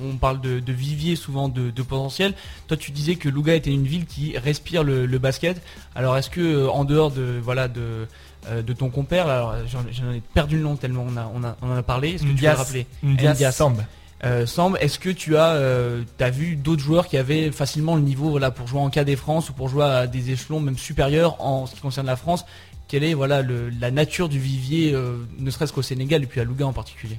[0.02, 2.32] on parle de, vivier souvent de, potentiel.
[2.68, 5.60] Toi, tu disais que Louga était une ville qui respire le, le basket.
[5.94, 8.06] Alors est-ce que en dehors de voilà de
[8.48, 11.56] euh, de ton compère, alors j'en ai perdu le nom tellement on a on, a,
[11.62, 12.10] on en a parlé.
[12.14, 13.52] Est-ce que tu peux le rappeler Ndias Ndias.
[13.52, 13.76] Samb.
[14.24, 18.30] Euh, Samb, est-ce que tu as, euh, vu d'autres joueurs qui avaient facilement le niveau
[18.30, 21.66] voilà, pour jouer en KD France ou pour jouer à des échelons même supérieurs en
[21.66, 22.46] ce qui concerne la France?
[22.88, 24.96] Quelle est voilà, le- la nature du vivier,
[25.38, 27.18] ne serait-ce qu'au Sénégal et puis à Louga en particulier?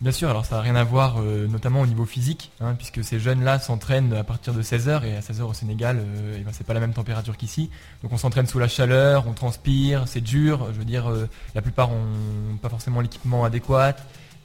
[0.00, 3.02] Bien sûr, alors ça n'a rien à voir euh, notamment au niveau physique, hein, puisque
[3.02, 6.64] ces jeunes-là s'entraînent à partir de 16h et à 16h au Sénégal, euh, ben, c'est
[6.64, 7.68] pas la même température qu'ici.
[8.04, 11.62] Donc on s'entraîne sous la chaleur, on transpire, c'est dur, je veux dire, euh, la
[11.62, 13.96] plupart ont pas forcément l'équipement adéquat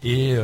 [0.02, 0.36] et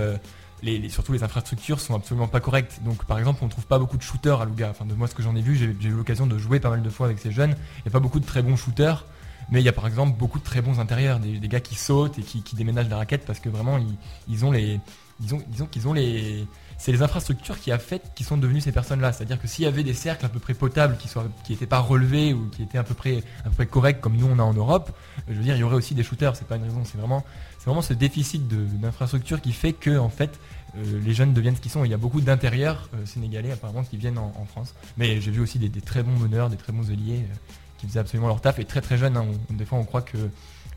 [0.89, 2.79] surtout les infrastructures sont absolument pas correctes.
[2.85, 4.69] Donc par exemple, on trouve pas beaucoup de shooters à Louga.
[4.69, 6.83] Enfin, de moi ce que j'en ai vu, j'ai eu l'occasion de jouer pas mal
[6.83, 7.55] de fois avec ces jeunes.
[7.79, 9.05] Il n'y a pas beaucoup de très bons shooters.
[9.51, 12.19] Mais il y a par exemple beaucoup de très bons intérieurs, des, gars qui sautent
[12.19, 13.95] et qui, déménagent la raquette parce que vraiment ils,
[14.27, 14.79] ils ont les,
[15.19, 16.45] disons, disons qu'ils ont les,
[16.79, 19.11] c'est les infrastructures qui a fait qui sont devenues ces personnes-là.
[19.11, 21.79] C'est-à-dire que s'il y avait des cercles à peu près potables qui soient, n'étaient pas
[21.79, 23.21] relevés ou qui étaient à peu près,
[23.69, 24.91] corrects comme nous on a en Europe,
[25.27, 26.35] je veux dire, il y aurait aussi des shooters.
[26.35, 26.83] C'est pas une raison.
[26.85, 27.25] C'est vraiment,
[27.57, 30.39] c'est vraiment ce déficit d'infrastructures qui fait que en fait
[30.77, 31.83] euh, les jeunes deviennent ce qu'ils sont.
[31.83, 34.73] Il y a beaucoup d'intérieurs euh, sénégalais apparemment qui viennent en, France.
[34.97, 37.35] Mais j'ai vu aussi des, des très bons meneurs, des très bons ailiers euh,
[37.79, 39.17] qui faisaient absolument leur taf et très très jeunes.
[39.17, 39.25] hein.
[39.49, 40.17] On- des fois on croit que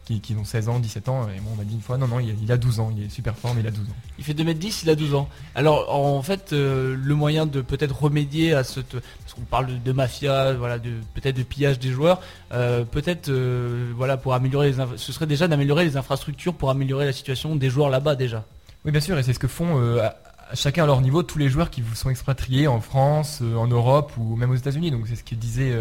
[0.04, 2.08] qu'ils qu'ils ont 16 ans, 17 ans, et moi on m'a dit une fois, non,
[2.08, 3.86] non, il a, il a 12 ans, il est super fort, mais il a 12
[3.88, 3.94] ans.
[4.18, 5.28] Il fait 2m10, il a 12 ans.
[5.54, 8.98] Alors en fait, euh, le moyen de peut-être remédier à cette...
[8.98, 12.20] Parce qu'on parle de, de mafia, voilà, de peut-être de pillage des joueurs,
[12.52, 14.76] euh, peut-être euh, voilà, pour améliorer les...
[14.96, 18.44] Ce serait déjà d'améliorer les infrastructures pour améliorer la situation des joueurs là-bas déjà.
[18.84, 20.16] Oui, bien sûr, et c'est ce que font à,
[20.50, 23.68] à chacun à leur niveau tous les joueurs qui vous sont expatriés en France, en
[23.68, 24.90] Europe ou même aux États-Unis.
[24.90, 25.72] Donc c'est ce que disait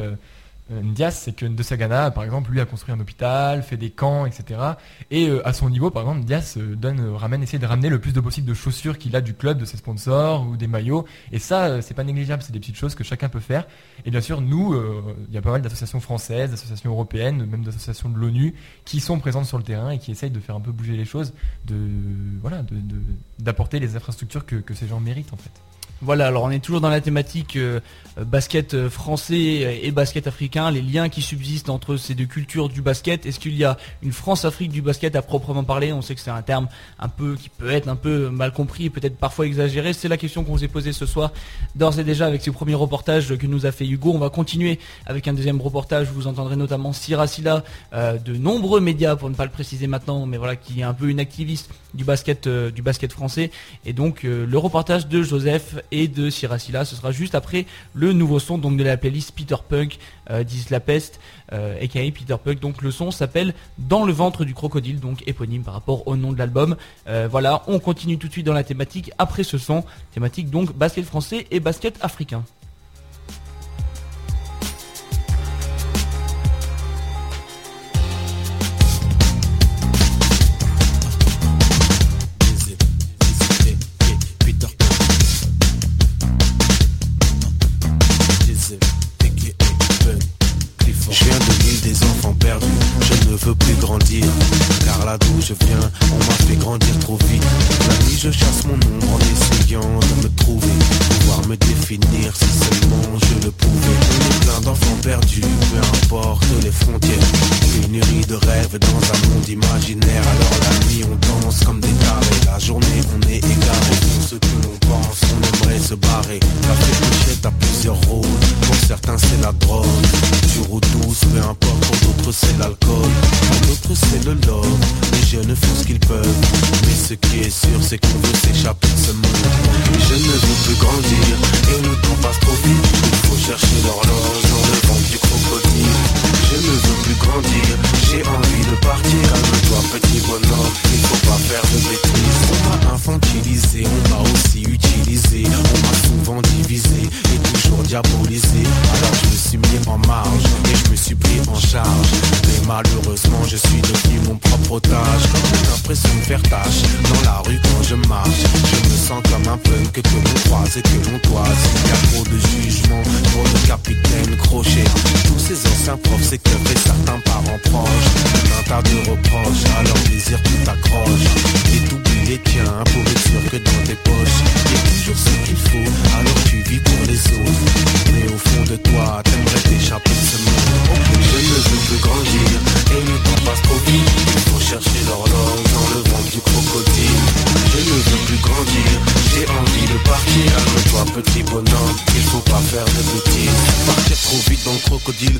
[0.72, 4.26] Ndias, c'est que De Sagana, par exemple, lui a construit un hôpital, fait des camps,
[4.26, 4.60] etc.
[5.10, 8.14] Et euh, à son niveau, par exemple, Ndias euh, euh, essaie de ramener le plus
[8.14, 11.06] de possible de chaussures qu'il a du club, de ses sponsors ou des maillots.
[11.32, 13.68] Et ça, euh, c'est pas négligeable, c'est des petites choses que chacun peut faire.
[14.06, 17.64] Et bien sûr, nous, euh, il y a pas mal d'associations françaises, d'associations européennes, même
[17.64, 18.56] d'associations de l'ONU
[18.86, 21.06] qui sont présentes sur le terrain et qui essayent de faire un peu bouger les
[21.06, 21.34] choses,
[21.66, 21.76] de
[22.42, 22.64] voilà,
[23.40, 25.52] d'apporter les infrastructures que ces gens méritent en fait.
[26.04, 27.80] Voilà, alors on est toujours dans la thématique euh,
[28.18, 32.82] basket euh, français et basket africain, les liens qui subsistent entre ces deux cultures du
[32.82, 33.28] basket.
[33.28, 35.94] Est-ce qu'il y a une France-Afrique du basket à proprement parler?
[35.94, 38.90] On sait que c'est un terme un peu qui peut être un peu mal compris,
[38.90, 39.94] peut-être parfois exagéré.
[39.94, 41.34] C'est la question qu'on vous est posée ce soir,
[41.76, 44.12] d'ores et déjà avec ce premier reportage que nous a fait Hugo.
[44.12, 46.08] On va continuer avec un deuxième reportage.
[46.08, 50.26] Vous entendrez notamment Sira Silla, euh, de nombreux médias pour ne pas le préciser maintenant,
[50.26, 53.52] mais voilà qui est un peu une activiste du basket du basket français.
[53.86, 58.40] Et donc le reportage de Joseph et de Siracilla, ce sera juste après le nouveau
[58.40, 60.00] son donc de la playlist Peter Punk,
[60.30, 61.20] euh, la peste,
[61.54, 62.60] euh, aka Peter Punk.
[62.60, 66.32] Donc le son s'appelle Dans le ventre du crocodile, donc éponyme par rapport au nom
[66.32, 66.76] de l'album.
[67.08, 70.76] Euh, voilà, on continue tout de suite dans la thématique après ce son, thématique donc
[70.76, 72.44] basket français et basket africain.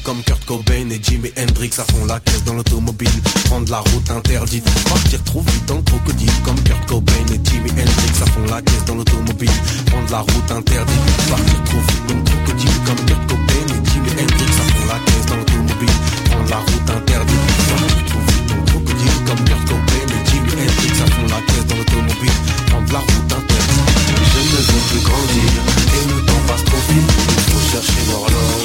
[0.04, 3.10] Comme Kurt Cobain et Jimi Hendrix À fond la caisse dans l'automobile.
[3.46, 8.22] Prendre la route interdite Partir trop vite le crocodile Comme Kurt Cobain et Jimi Hendrix
[8.22, 9.50] À fond la caisse dans l'automobile.
[9.88, 14.54] Prendre la route interdite Partir trop vite le crocodile Comme Kurt Cobain et Jimi Hendrix
[14.54, 15.96] À fond la caisse dans l'automobile.
[16.30, 21.02] Prendre la route interdite Partir trop vite le crocodile Comme Kurt Cobain et Jimi Hendrix
[21.02, 22.38] À fond la caisse dans l'automobile.
[22.70, 23.82] Prendre la route interdite.
[24.30, 25.50] Je ne veux plus grandir
[25.90, 27.10] Et le temps passe trop vite.
[27.34, 28.61] Il faut chercher l'horloge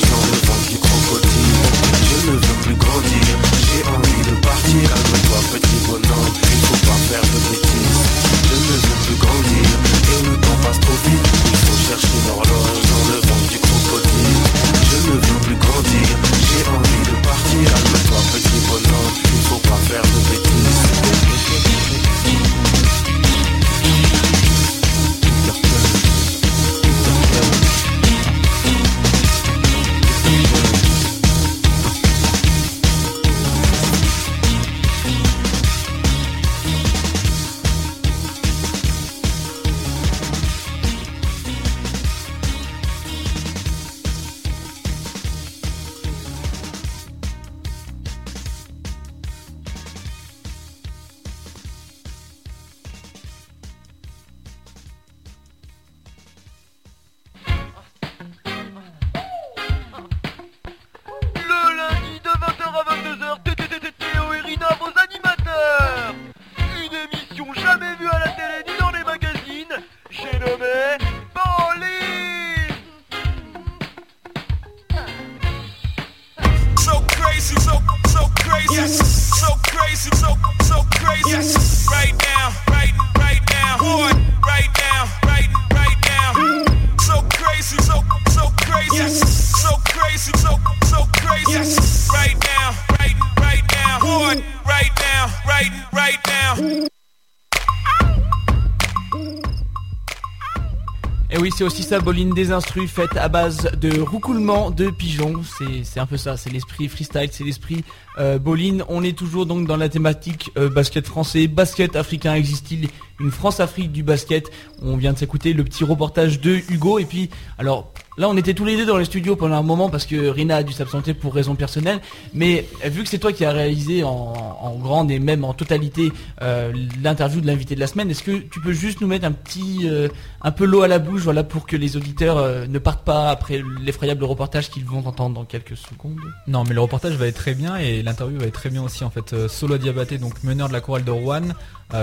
[101.57, 105.41] c'est aussi ça, Boline des instrus faites à base de roucoulement de pigeons.
[105.43, 107.83] C'est, c'est un peu ça, c'est l'esprit freestyle, c'est l'esprit
[108.19, 108.85] euh, Boline.
[108.91, 112.35] On est toujours donc dans la thématique euh, basket français, basket africain.
[112.35, 112.91] Existe-t-il
[113.21, 114.51] une France-Afrique du basket?
[114.83, 116.99] On vient de s'écouter le petit reportage de Hugo.
[116.99, 119.91] Et puis, alors là, on était tous les deux dans les studios pendant un moment
[119.91, 122.01] parce que Rina a dû s'absenter pour raisons personnelles.
[122.35, 124.35] Mais euh, vu que c'est toi qui as réalisé en,
[124.81, 128.61] grande et même en totalité euh, l'interview de l'invité de la semaine, est-ce que tu
[128.61, 130.09] peux juste nous mettre un petit, euh,
[130.43, 133.63] un peu l'eau à la bouche, voilà, pour que les auditeurs ne partent pas après
[133.83, 136.19] l'effroyable reportage qu'ils vont entendre dans quelques secondes?
[136.47, 139.05] Non, mais le reportage va être très bien et l'interview va être très bien aussi
[139.05, 139.49] en fait.
[139.49, 141.49] Solo Diabaté, donc meneur de la chorale de Rouen,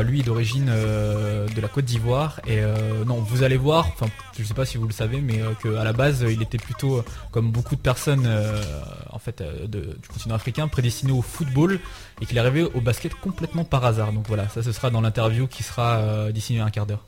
[0.04, 4.06] lui est d'origine euh, de la Côte d'Ivoire et euh, non, vous allez voir, enfin,
[4.38, 6.58] je sais pas si vous le savez, mais euh, qu'à la base, euh, il était
[6.58, 8.62] plutôt euh, comme beaucoup de personnes euh,
[9.42, 11.80] euh, du continent africain prédestiné au football
[12.22, 14.14] et qu'il est arrivé au basket complètement par hasard.
[14.14, 17.04] Donc voilà, ça ce sera dans l'interview qui sera euh, d'ici un quart d'heure.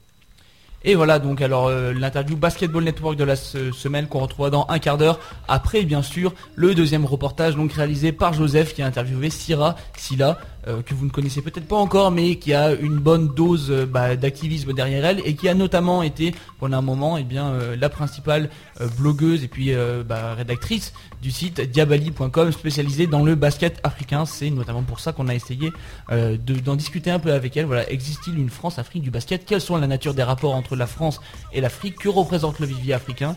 [0.88, 4.68] Et voilà donc alors euh, l'interview Basketball Network de la se- semaine qu'on retrouvera dans
[4.70, 5.20] un quart d'heure.
[5.48, 10.38] Après bien sûr le deuxième reportage donc réalisé par Joseph qui a interviewé Syrah, Silla,
[10.68, 13.86] euh, que vous ne connaissez peut-être pas encore, mais qui a une bonne dose euh,
[13.86, 17.90] bah, d'activisme derrière elle et qui a notamment été pendant un moment, eh euh, la
[17.90, 18.50] principale
[18.98, 19.72] blogueuse et puis
[20.08, 24.26] bah, rédactrice du site diabali.com spécialisée dans le basket africain.
[24.26, 25.72] C'est notamment pour ça qu'on a essayé
[26.12, 27.66] de- d'en discuter un peu avec elle.
[27.66, 29.46] Voilà, existe-t-il une France-Afrique du basket?
[29.46, 31.20] Quelles sont la nature des rapports entre la France
[31.54, 31.98] et l'Afrique?
[31.98, 33.36] Que représente le vivier africain?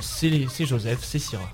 [0.00, 0.30] C'est
[0.66, 1.52] Joseph, c'est Syrah.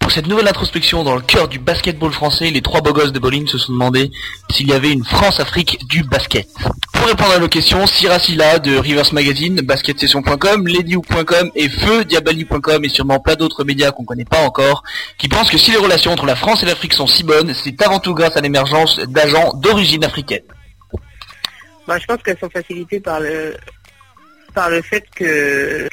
[0.00, 3.18] Pour cette nouvelle introspection dans le cœur du basketball français, les trois beaux gosses de
[3.20, 4.10] Bolin se sont demandé
[4.50, 6.48] s'il y avait une France-Afrique du basket.
[6.92, 13.20] Pour répondre à nos questions, Siracila de Rivers Magazine, basketsession.com, lediou.com et feudiabali.com et sûrement
[13.20, 14.82] plein d'autres médias qu'on connaît pas encore,
[15.16, 17.80] qui pensent que si les relations entre la France et l'Afrique sont si bonnes, c'est
[17.80, 20.42] avant tout grâce à l'émergence d'agents d'origine africaine.
[21.86, 23.56] Bah, je pense qu'elles sont facilitées par le
[24.54, 25.88] par le fait que,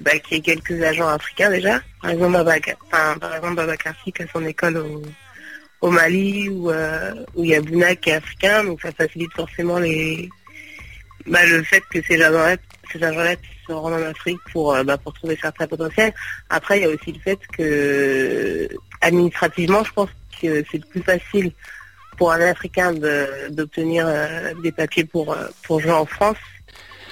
[0.00, 1.80] bah, qu'il y ait quelques agents africains déjà.
[2.02, 5.02] Par exemple, Babacar, enfin, par exemple Babacar a son école au,
[5.80, 9.32] au Mali où, euh, où il y a Bouna qui est africain, donc ça facilite
[9.34, 10.28] forcément les
[11.26, 12.56] bah, le fait que ces agents-là
[12.92, 13.34] ces agents-là
[13.66, 16.12] se rendent en Afrique pour, euh, bah, pour trouver certains potentiels.
[16.48, 18.68] Après, il y a aussi le fait que
[19.02, 20.08] administrativement, je pense
[20.40, 21.52] que c'est plus facile
[22.16, 26.38] pour un Africain de- d'obtenir euh, des papiers pour, euh, pour jouer en France.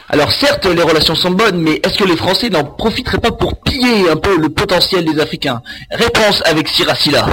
[0.08, 3.60] Alors certes, les relations sont bonnes, mais est-ce que les Français n'en profiteraient pas pour
[3.62, 5.60] piller un peu le potentiel des Africains?
[5.90, 7.26] Réponse avec Siracila.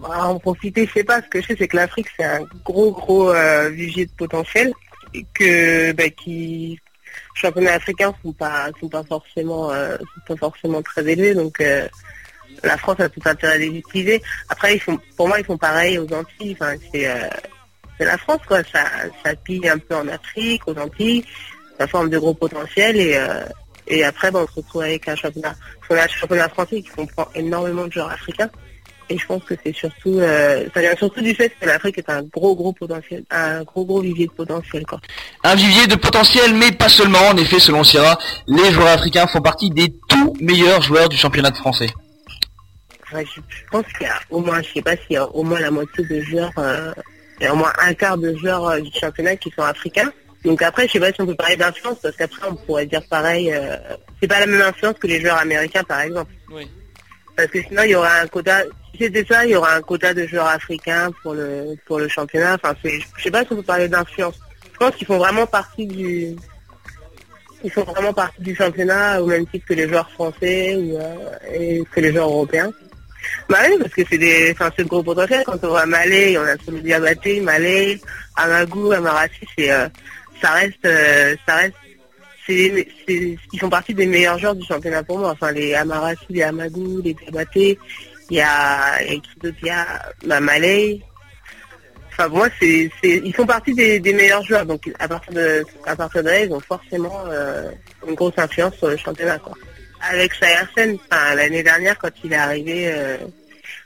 [0.00, 1.20] Bah, en profiter, je sais pas.
[1.22, 4.72] Ce que je sais, c'est que l'Afrique, c'est un gros, gros euh, de potentiel
[5.12, 6.78] et que bah, qui
[7.34, 11.34] championnats africains sont pas sont pas forcément euh, sont pas forcément très élevés.
[11.34, 11.86] Donc euh,
[12.62, 14.22] la France a tout intérêt à les utiliser.
[14.48, 16.56] Après, ils font, pour moi, ils font pareil aux Antilles.
[16.60, 17.28] Enfin, c'est euh,
[17.98, 18.62] la France, quoi.
[18.72, 18.84] Ça,
[19.24, 21.24] ça pille un peu en Afrique, aux Antilles.
[21.78, 23.44] Ça forme de gros potentiels et euh,
[23.86, 25.54] et après, bah, on se retrouve avec un championnat,
[25.90, 28.50] a un championnat français qui comprend énormément de joueurs africains.
[29.10, 32.08] Et je pense que c'est surtout, euh, ça vient surtout du fait que l'Afrique est
[32.08, 34.98] un gros gros potentiel, un gros gros vivier de potentiel quoi.
[35.42, 37.28] Un vivier de potentiel, mais pas seulement.
[37.28, 41.50] En effet, selon Sierra, les joueurs africains font partie des tout meilleurs joueurs du championnat
[41.50, 41.90] de français.
[43.12, 45.26] Ouais, je, je pense qu'il y a au moins, je sais pas s'il y a
[45.26, 46.90] au moins la moitié de joueurs, euh,
[47.40, 50.10] il y a au moins un quart de joueurs euh, du championnat qui sont africains.
[50.44, 53.02] Donc après, je sais pas si on peut parler d'influence parce qu'après on pourrait dire
[53.08, 53.76] pareil, euh,
[54.20, 56.32] c'est pas la même influence que les joueurs américains par exemple.
[56.50, 56.70] Oui.
[57.36, 59.82] Parce que sinon il y aura un quota, si c'était ça, il y aura un
[59.82, 62.54] quota de joueurs africains pour le pour le championnat.
[62.54, 64.38] Enfin, c'est, je sais pas si on peut parler d'influence.
[64.72, 66.36] Je pense qu'ils font vraiment partie du,
[67.64, 71.14] ils font vraiment partie du championnat au même titre que les joueurs français ou, euh,
[71.52, 72.70] et que les joueurs européens.
[73.48, 75.42] Bah oui, parce que c'est des, enfin, c'est de gros potentiel.
[75.46, 78.00] Quand on voit Malé, on a Solo Diabaté, Malé,
[78.36, 79.88] Amagou, Amarassi, c'est, euh,
[80.40, 81.74] ça reste, euh, ça reste,
[82.48, 85.30] ils font partie des meilleurs joueurs du championnat pour moi.
[85.30, 87.78] Enfin, les Amarassi, les Amagou, les Diabaté,
[88.30, 89.20] il y a, il
[89.62, 89.86] y a.
[92.10, 94.66] Enfin, moi, c'est, c'est, ils font partie des, meilleurs joueurs.
[94.66, 97.70] Donc, à partir de, là, ils ont forcément euh,
[98.06, 99.54] une grosse influence sur le championnat, quoi.
[100.10, 103.16] Avec Sayersen, l'année dernière, quand il est arrivé, euh,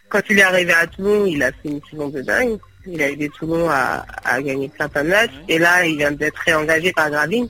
[0.08, 2.58] quand il est arrivé à Toulon, il a fait une saison de dingue.
[2.86, 5.30] Il a aidé Toulon à, à gagner plein de matchs.
[5.48, 7.48] Et là, il vient d'être réengagé par Gravine.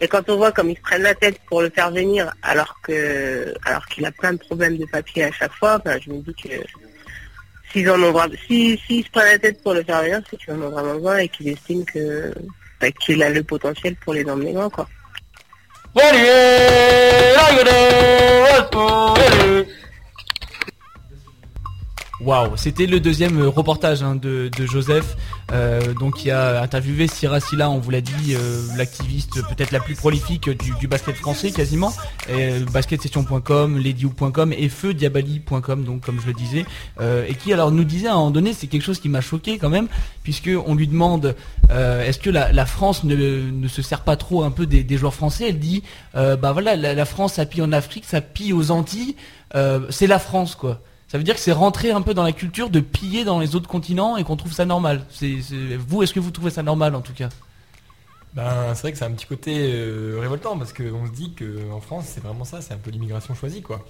[0.00, 2.76] Et quand on voit comme ils se prennent la tête pour le faire venir, alors
[2.82, 6.18] que, alors qu'il a plein de problèmes de papier à chaque fois, ben, je me
[6.18, 6.48] dis que
[7.72, 10.36] s'ils en ont vraiment, si, s'ils se prennent la tête pour le faire venir, c'est
[10.36, 12.32] qu'ils en ont vraiment besoin et qu'ils estiment que,
[12.80, 14.86] ben, qu'il a le potentiel pour les emmener loin, quoi.
[22.18, 25.18] Waouh, c'était le deuxième euh, reportage hein, de, de Joseph,
[25.52, 29.80] euh, donc qui a interviewé Syrah Silla, on vous l'a dit, euh, l'activiste peut-être la
[29.80, 31.92] plus prolifique du, basket français quasiment,
[32.72, 36.64] basketsession.com, lediou.com et feudiabali.com, donc comme je le disais,
[37.28, 39.58] et qui alors nous disait à un moment donné, c'est quelque chose qui m'a choqué
[39.58, 39.88] quand même,
[40.22, 41.34] puisque on lui demande
[41.68, 45.48] est-ce que la, France ne, ne se sert pas trop un peu des, joueurs français?
[45.48, 45.82] Elle dit
[46.14, 49.16] bah voilà, la, la France ça pille en Afrique, ça pille aux Antilles,
[49.90, 50.80] c'est la France quoi.
[51.08, 53.54] Ça veut dire que c'est rentré un peu dans la culture de piller dans les
[53.54, 55.06] autres continents et qu'on trouve ça normal.
[55.88, 57.28] Vous, est-ce que vous trouvez ça normal en tout cas?
[58.34, 61.80] Ben, c'est vrai que c'est un petit côté euh, révoltant parce qu'on se dit qu'en
[61.80, 63.82] France, c'est vraiment ça, c'est un peu l'immigration choisie, quoi.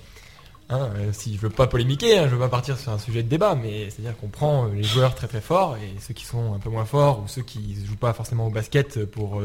[0.68, 3.22] Hein, euh, si je veux pas polémiquer, hein, je veux pas partir sur un sujet
[3.22, 6.24] de débat, mais c'est-à-dire qu'on prend euh, les joueurs très très forts et ceux qui
[6.24, 9.42] sont un peu moins forts ou ceux qui jouent pas forcément au basket pour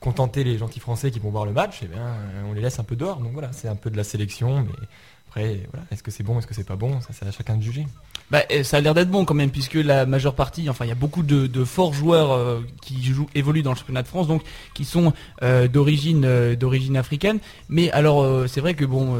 [0.00, 2.84] contenter les gentils français qui vont voir le match, et bien on les laisse un
[2.84, 3.18] peu dehors.
[3.18, 4.86] Donc voilà, c'est un peu de la sélection, mais
[5.34, 7.56] Après, voilà, est-ce que c'est bon, est-ce que c'est pas bon Ça, c'est à chacun
[7.56, 7.86] de juger.
[8.30, 10.92] Bah, ça a l'air d'être bon quand même, puisque la majeure partie, enfin, il y
[10.92, 14.42] a beaucoup de, forts joueurs euh, qui jouent, évoluent dans le championnat de France, donc
[14.74, 17.38] qui sont euh, d'origine, euh, d'origine africaine.
[17.70, 19.16] Mais alors, c'est vrai que bon,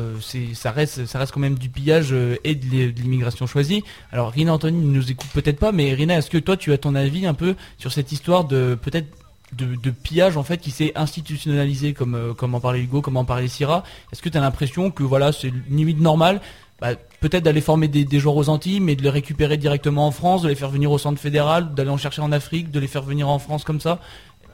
[0.53, 3.83] ça reste, ça reste quand même du pillage et de de l'immigration choisie.
[4.13, 6.79] Alors, Rina Anthony ne nous écoute peut-être pas, mais Rina, est-ce que toi, tu as
[6.79, 9.09] ton avis un peu sur cette histoire de peut-être
[9.53, 13.25] de, pillage en fait qui s'est institutionnalisé comme euh, comme en parlait Hugo, comme en
[13.25, 13.83] parlait Syrah.
[14.13, 16.41] Est-ce que tu as l'impression que voilà, c'est limite normal
[16.83, 20.43] bah, peut-être d'aller former des, joueurs aux Antilles, mais de les récupérer directement en France,
[20.43, 23.05] de les faire venir au centre fédéral, d'aller en chercher en Afrique, de les faire
[23.05, 24.01] venir en France comme ça?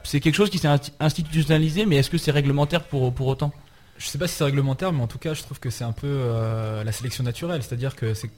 [0.03, 3.51] C'est quelque chose qui s'est insti- institutionnalisé, mais est-ce que c'est réglementaire pour, autant?
[3.97, 5.91] Je sais pas si c'est réglementaire, mais en tout cas, je trouve que c'est un
[5.91, 7.63] peu euh, la sélection naturelle.
[7.63, 8.29] C'est-à-dire que c'est,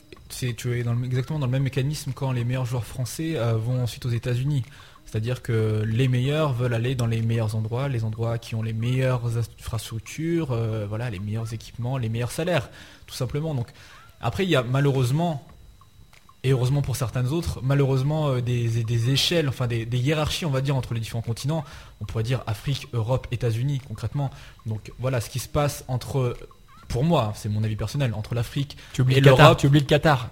[0.56, 4.06] tu es exactement dans le même mécanisme quand les meilleurs joueurs français euh, vont ensuite
[4.06, 4.64] aux États-Unis.
[5.06, 8.72] C'est-à-dire que les meilleurs veulent aller dans les meilleurs endroits, les endroits qui ont les
[8.74, 12.70] meilleures infrastructures, euh, voilà, les meilleurs équipements, les meilleurs salaires,
[13.08, 13.54] tout simplement.
[13.54, 13.68] Donc
[14.22, 15.46] après, il y a malheureusement
[16.44, 20.50] et heureusement pour certaines autres, malheureusement euh, des, des échelles, enfin des, des hiérarchies, on
[20.50, 21.64] va dire, entre les différents continents.
[22.00, 24.32] On pourrait dire Afrique, Europe, États-Unis, concrètement.
[24.66, 26.36] Donc voilà ce qui se passe entre,
[26.88, 28.78] pour moi, c'est mon avis personnel, entre l'Afrique
[29.10, 29.58] et l'Europe.
[29.60, 30.30] Tu oublies le Qatar.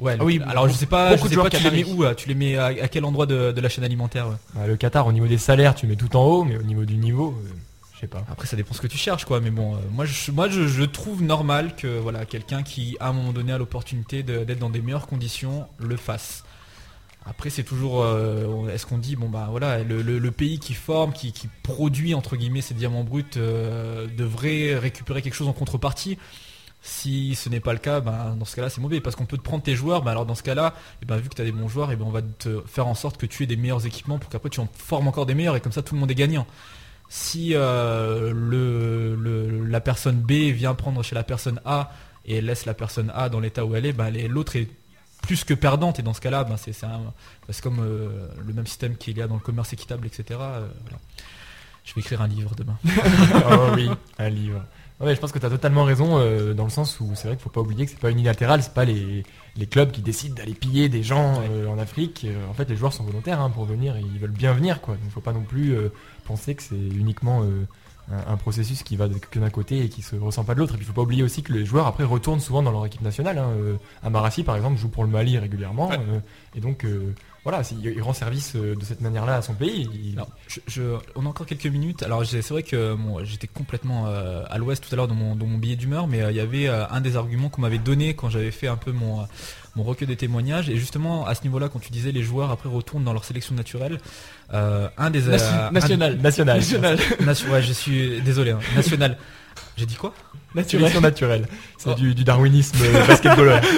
[0.00, 2.14] Ouais, Ah oui, alors je sais pas, je sais pas tu les mets où là
[2.14, 4.76] Tu les mets à, à quel endroit de, de la chaîne alimentaire ouais Bah, le
[4.76, 7.30] Qatar, au niveau des salaires, tu mets tout en haut, mais au niveau du niveau,
[7.44, 7.48] euh,
[7.94, 8.24] je sais pas.
[8.30, 9.40] Après, ça dépend ce que tu cherches, quoi.
[9.40, 13.08] Mais bon, euh, moi, je, moi, je, je trouve normal que voilà, quelqu'un qui, à
[13.08, 16.42] un moment donné, a l'opportunité d'être dans des meilleures conditions, le fasse.
[17.26, 20.74] Après, c'est toujours, euh, est-ce qu'on dit, bon bah voilà, le, le- le pays qui
[20.74, 25.54] forme, qui, qui produit entre guillemets ces diamants bruts, euh, devrait récupérer quelque chose en
[25.54, 26.18] contrepartie?
[26.86, 29.38] Si ce n'est pas le cas, ben, dans ce cas-là, c'est mauvais parce qu'on peut
[29.38, 30.02] te prendre tes joueurs.
[30.02, 31.96] Ben, alors dans ce cas-là, eh ben, vu que tu as des bons joueurs, eh
[31.96, 34.50] ben, on va te faire en sorte que tu aies des meilleurs équipements pour qu'après
[34.50, 36.46] tu en formes encore des meilleurs et comme ça tout le monde est gagnant.
[37.08, 41.90] Si euh, le, la personne B vient prendre chez la personne A
[42.26, 44.68] et laisse la personne A dans l'état où elle est, ben, l'autre est
[45.22, 49.16] plus que perdante et dans ce cas-là, ben, c'est comme euh, le même système qu'il
[49.16, 50.38] y a dans le commerce équitable, etc.
[50.38, 50.98] euh, voilà.
[51.82, 52.76] Je vais écrire un livre demain.
[53.50, 54.62] oh oui, un livre.
[55.00, 57.36] Ouais, je pense que tu as totalement raison euh, dans le sens où c'est vrai
[57.36, 59.24] qu'il faut pas oublier que c'est pas unilatéral, c'est pas les,
[59.56, 62.24] les clubs qui décident d'aller piller des gens euh, en Afrique.
[62.24, 64.80] Euh, en fait, les joueurs sont volontaires hein, pour venir, et ils veulent bien venir
[64.80, 64.94] quoi.
[64.94, 65.76] Donc faut pas non plus
[66.26, 70.14] penser que c'est uniquement un, un processus qui va que d'un côté et qui se
[70.14, 70.74] ressent pas de l'autre.
[70.74, 72.86] Et puis il faut pas oublier aussi que les joueurs après retournent souvent dans leur
[72.86, 73.38] équipe nationale.
[73.38, 73.50] Hein.
[74.04, 75.90] Amarassi par exemple joue pour le Mali régulièrement
[76.54, 76.86] et donc
[77.44, 80.16] voilà, il rend service euh, de cette manière-là à son pays.
[81.14, 82.02] on a encore quelques minutes.
[82.02, 85.76] Alors, c'est vrai que j'étais complètement euh, à l'ouest tout à l'heure dans mon, billet
[85.76, 88.66] d'humeur, mais euh, il y avait un des arguments qu'on m'avait donné quand j'avais fait
[88.66, 89.26] un peu mon,
[89.76, 90.68] mon recueil de témoignages.
[90.70, 93.54] Et justement, à ce niveau-là, quand tu disais les joueurs après retournent dans leur sélection
[93.54, 93.98] naturelle,
[94.52, 96.16] euh, un des Nation- euh, un- national.
[96.22, 96.56] National.
[96.58, 96.98] National.
[97.20, 98.50] Nation- ouais, je suis désolé.
[98.52, 98.60] hein.
[98.76, 99.18] National.
[99.76, 100.14] J'ai dit quoi?
[100.66, 101.46] Sélection naturelle.
[101.78, 101.94] C'est Oh.
[101.94, 103.60] du, du darwinisme euh, basketballeur.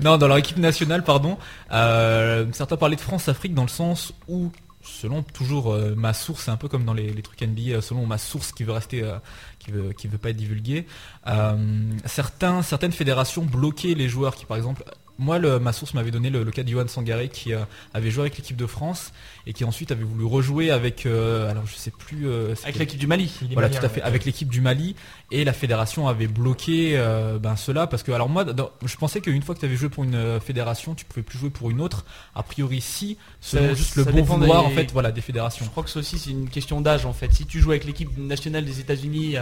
[0.00, 1.38] Non, dans leur équipe nationale, pardon.
[1.72, 6.52] Euh, certains parlaient de France-Afrique dans le sens où, selon toujours euh, ma source, c'est
[6.52, 9.16] un peu comme dans les, les trucs NBA, selon ma source qui veut rester, euh,
[9.58, 10.86] qui veut, qui veut pas être divulguée,
[11.26, 11.56] euh,
[12.04, 14.84] certains, certaines fédérations bloquaient les joueurs qui, par exemple,
[15.18, 17.58] moi, le- ma source m'avait donné le, le cas de Johan Sangaré qui euh,
[17.94, 19.12] avait joué avec l'équipe de France
[19.46, 22.98] et qui ensuite avait voulu rejouer avec, euh, alors je sais plus, euh, Avec l'équipe
[23.00, 23.32] du Mali.
[23.52, 24.00] voilà, tout à fait.
[24.02, 24.94] Avec l'équipe du Mali
[25.30, 26.96] et la fédération avait bloqué
[27.42, 29.88] ben, cela parce que alors moi, dans- je pensais qu'une fois que tu avais joué
[29.88, 32.04] pour une fédération, tu pouvais plus jouer pour une autre.
[32.34, 35.64] A priori, si, Ça- juste le bon vouloir des- en fait, voilà, des fédérations.
[35.64, 37.32] Je crois que ça aussi c'est une question d'âge en fait.
[37.32, 39.36] Si tu joues avec l'équipe nationale des États-Unis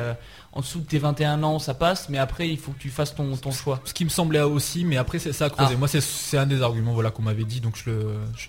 [0.56, 3.14] en dessous de tes 21 ans, ça passe, mais après il faut que tu fasses
[3.14, 3.80] ton, ton choix.
[3.84, 5.74] Ce qui me semblait aussi, mais après c'est ça à creuser.
[5.74, 5.78] Ah.
[5.78, 8.48] Moi, c'est- un des arguments voilà qu'on m'avait dit, donc je le, je,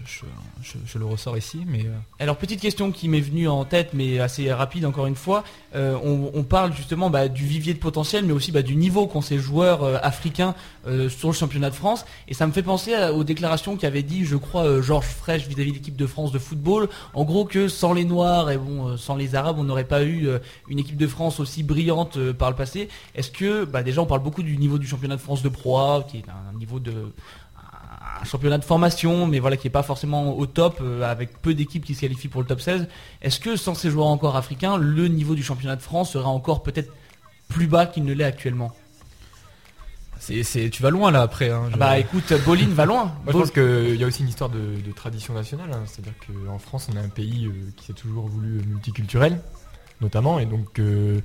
[0.86, 1.64] je- le ressors ici.
[1.68, 5.16] Mais euh, Alors petite question qui m'est venue en tête, mais assez rapide encore une
[5.16, 5.44] fois.
[5.76, 9.06] Euh, on, on parle justement bah, du vivier de potentiel, mais aussi bah, du niveau
[9.08, 10.56] qu'ont ces joueurs euh, africains
[10.88, 12.06] euh, sur le championnat de France.
[12.30, 15.72] Et ça me fait penser à- aux déclarations qu'avait dit, je crois, Georges Frêche vis-à-vis
[15.72, 16.88] de l'équipe de France de football.
[17.14, 20.28] En gros que sans les Noirs et bon, sans les Arabes, on n'aurait pas eu
[20.70, 22.90] une équipe de France aussi brillante euh, par le passé.
[23.16, 25.78] Est-ce que bah, déjà on parle beaucoup du niveau du championnat de France de Pro
[25.80, 26.94] A, qui est un niveau de
[28.20, 31.54] un championnat de formation, mais voilà, qui est pas forcément au top, euh, avec peu
[31.54, 32.88] d'équipes qui se qualifient pour le top 16.
[33.22, 36.64] Est-ce que sans ces joueurs encore africains, le niveau du championnat de France serait encore
[36.64, 36.92] peut-être
[37.48, 38.72] plus bas qu'il ne l'est actuellement?
[40.20, 41.52] C'est, c'est- tu vas loin là après.
[41.52, 43.06] hein, je- Bah écoute, Bolin va loin.
[43.24, 45.70] Moi, je pense qu'il y a aussi une histoire de, de tradition nationale.
[45.72, 45.84] hein.
[45.86, 49.40] C'est-à-dire qu'en France, on a un pays euh, qui s'est toujours voulu multiculturel,
[50.02, 50.40] notamment.
[50.40, 51.20] Et donc, euh,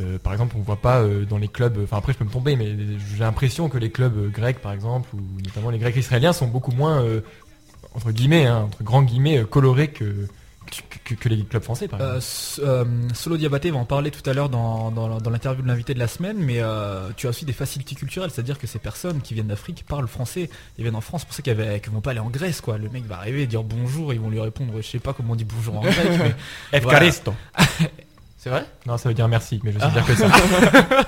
[0.00, 1.78] euh, par exemple, on voit pas euh, dans les clubs.
[1.82, 2.74] Enfin, après, je peux me tromper, mais
[3.14, 6.48] j'ai l'impression que les clubs euh, grecs, par exemple, ou notamment les grecs israéliens, sont
[6.48, 7.04] beaucoup moins,
[7.94, 10.28] entre guillemets, hein, entre grands guillemets, colorés que,
[11.04, 12.24] que, que les clubs français, par exemple.
[12.60, 12.84] Euh, euh,
[13.14, 15.98] Solo Diabaté va en parler tout à l'heure dans, dans, dans l'interview de l'invité de
[15.98, 19.34] la semaine, mais euh, tu as aussi des facilités culturelles, c'est-à-dire que ces personnes qui
[19.34, 22.20] viennent d'Afrique parlent français, ils viennent en France, pour ça qu'ils qu'ils vont pas aller
[22.20, 22.78] en Grèce, quoi.
[22.78, 25.32] Le mec va arriver et dire bonjour, ils vont lui répondre, je sais pas comment
[25.32, 25.96] on dit bonjour en grec,
[26.72, 27.10] mais voilà.
[28.42, 28.66] C'est vrai?
[28.86, 30.26] Non, ça veut dire merci, mais je sais dire que ça.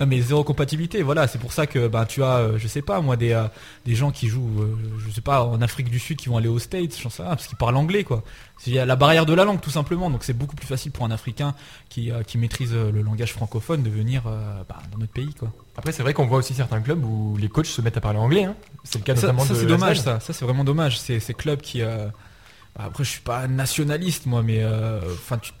[0.00, 2.82] Non mais zéro compatibilité, voilà, c'est pour ça que ben tu as, euh, je sais
[2.82, 3.44] pas moi, des, euh,
[3.84, 4.76] des gens qui jouent, euh,
[5.06, 7.30] je sais pas, en Afrique du Sud qui vont aller aux States, j'en sais rien,
[7.30, 8.24] parce qu'ils parlent anglais quoi.
[8.66, 10.90] Il y a la barrière de la langue tout simplement, donc c'est beaucoup plus facile
[10.90, 11.54] pour un Africain
[11.88, 15.52] qui, qui maîtrise le langage francophone de venir bah, dans notre pays quoi.
[15.76, 18.18] Après, c'est vrai qu'on voit aussi certains clubs où les coachs se mettent à parler
[18.18, 18.44] anglais.
[18.44, 18.56] hein.
[18.82, 21.20] C'est le cas Ça, notamment ça, de c'est dommage ça, ça c'est vraiment dommage, c'est
[21.20, 21.82] ces clubs qui...
[22.76, 25.00] bah, après je suis pas nationaliste moi mais euh,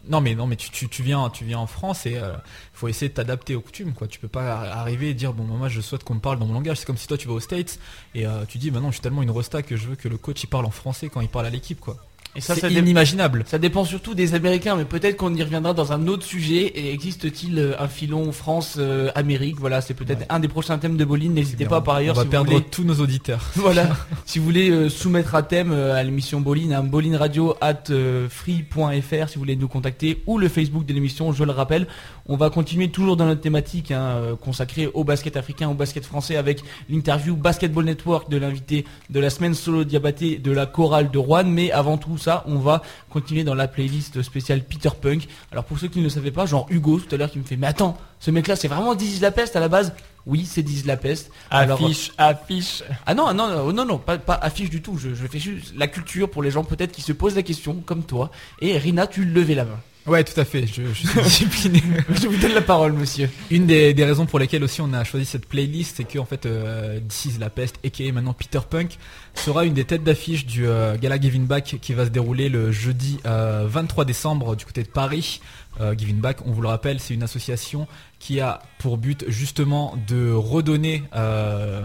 [0.08, 2.32] non mais non mais tu, tu, viens tu viens en France et euh,
[2.72, 4.06] faut essayer de t'adapter aux coutumes quoi.
[4.08, 6.46] Tu peux pas ar- arriver et dire bon moi je souhaite qu'on me parle dans
[6.46, 6.78] mon langage.
[6.78, 7.78] C'est comme si toi tu vas aux States
[8.14, 10.08] et euh, tu dis bah non je suis tellement une resta que je veux que
[10.08, 11.96] le coach il parle en français quand il parle à l'équipe quoi
[12.34, 15.92] Et ça, c'est inimaginable Ça dépend surtout des Américains, mais peut-être qu'on y reviendra dans
[15.92, 16.62] un autre sujet.
[16.66, 19.56] Et existe-t-il euh, un filon France-Amérique?
[19.60, 21.34] Voilà, c'est peut-être un des prochains thèmes de Boline.
[21.34, 23.88] N'hésitez pas par ailleurs on va si vous perdre voulez- tous nos auditeurs voilà.
[24.24, 28.28] si vous voulez euh, soumettre un thème euh, à l'émission Boline, un bolineradio at euh,
[28.30, 31.86] free.fr si vous voulez nous contacter ou le Facebook de l'émission, je le rappelle.
[32.26, 36.36] On va continuer toujours dans notre thématique hein, consacrée au basket africain, au basket français
[36.36, 41.18] avec l'interview Basketball Network de l'invité de la semaine solo Diabaté de la chorale de
[41.18, 41.44] Rouen.
[41.44, 45.28] Mais avant tout ça, on va continuer dans la playlist spéciale Peter Punk.
[45.50, 47.44] Alors pour ceux qui ne le savaient pas, genre Hugo tout à l'heure qui me
[47.44, 49.92] fait mais attends, ce mec là c'est vraiment Dizzy la peste à la base?
[50.24, 51.32] Oui, c'est Dizzy la peste.
[51.50, 52.84] Alors, Affiche, affiche.
[53.06, 54.96] ah non, non, non, non, non, pas, pas affiche du tout.
[54.96, 57.82] Je, je fais juste la culture pour les gens peut-être qui se posent la question,
[57.84, 58.30] comme toi.
[58.60, 59.80] Et Rina, tu levais la main.
[60.06, 63.28] Ouais tout à fait je, je suis discipliné Je vous donne la parole, monsieur.
[63.50, 66.24] Une des, des raisons pour lesquelles aussi on a choisi cette playlist, c'est que en
[66.24, 68.98] fait, euh, This is la peste, aka maintenant Peter Punk,
[69.34, 72.72] sera une des têtes d'affiche du euh, gala Giving Back qui va se dérouler le
[72.72, 75.40] jeudi euh, 23 décembre du côté de Paris.
[75.80, 77.86] Euh, Giving Back, on vous le rappelle, c'est une association
[78.18, 81.84] qui a pour but justement de redonner, euh,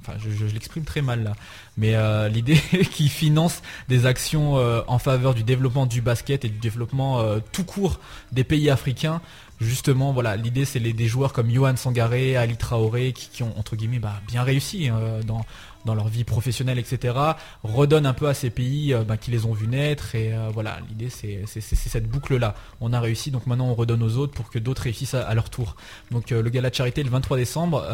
[0.00, 1.32] enfin je, l'exprime très mal là,
[1.76, 2.60] mais euh, l'idée
[2.92, 7.38] qui finance des actions euh, en faveur du développement du basket et du développement euh,
[7.52, 8.00] tout court
[8.32, 9.20] des pays africains.
[9.60, 13.52] Justement, voilà, l'idée c'est les, des joueurs comme Johan Sangaré, Ali Traoré, qui, qui ont
[13.58, 14.88] entre guillemets bah, bien réussi
[15.26, 15.44] dans
[15.84, 17.14] dans leur vie professionnelle, etc.
[17.62, 20.50] Redonnent un peu à ces pays euh, bah, qui les ont vus naître et euh,
[20.52, 22.54] voilà, l'idée c'est cette boucle là.
[22.80, 25.50] On a réussi, donc maintenant on redonne aux autres pour que d'autres réussissent à, leur
[25.50, 25.76] tour.
[26.10, 27.86] Donc euh, le gala de charité le 23 décembre,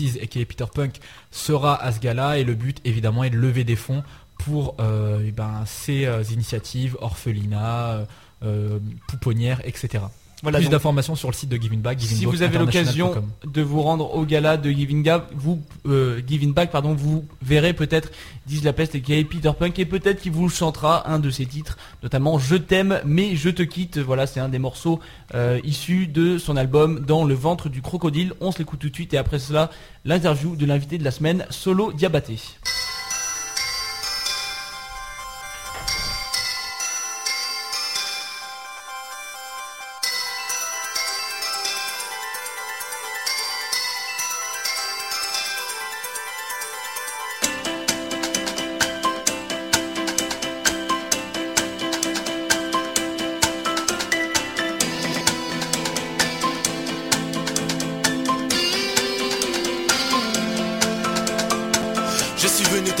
[0.00, 3.64] is aka Peter Punk sera à ce gala et le but évidemment est de lever
[3.64, 4.02] des fonds
[4.38, 8.04] pour eh ben, ces initiatives, orphelinats, euh,
[8.44, 8.78] euh,
[9.08, 10.04] pouponnières, etc.
[10.42, 12.00] Voilà, Plus d'informations sur le site de Giving Back.
[12.00, 13.12] si vous avez l'occasion
[13.44, 17.72] de vous rendre au gala de Giving Back, vous, euh, Giving Back, pardon, vous verrez
[17.72, 18.10] peut-être
[18.46, 21.76] Diz la peste et Peter Punk et peut-être qu'il vous chantera un de ses titres,
[22.02, 23.98] notamment Je t'aime mais je te quitte.
[23.98, 25.00] Voilà, c'est un des morceaux
[25.34, 28.32] euh, issus de son album Dans le ventre du crocodile.
[28.40, 29.70] On se l'écoute tout de suite et après cela,
[30.04, 32.36] l'interview de l'invité de la semaine, Solo Diabaté.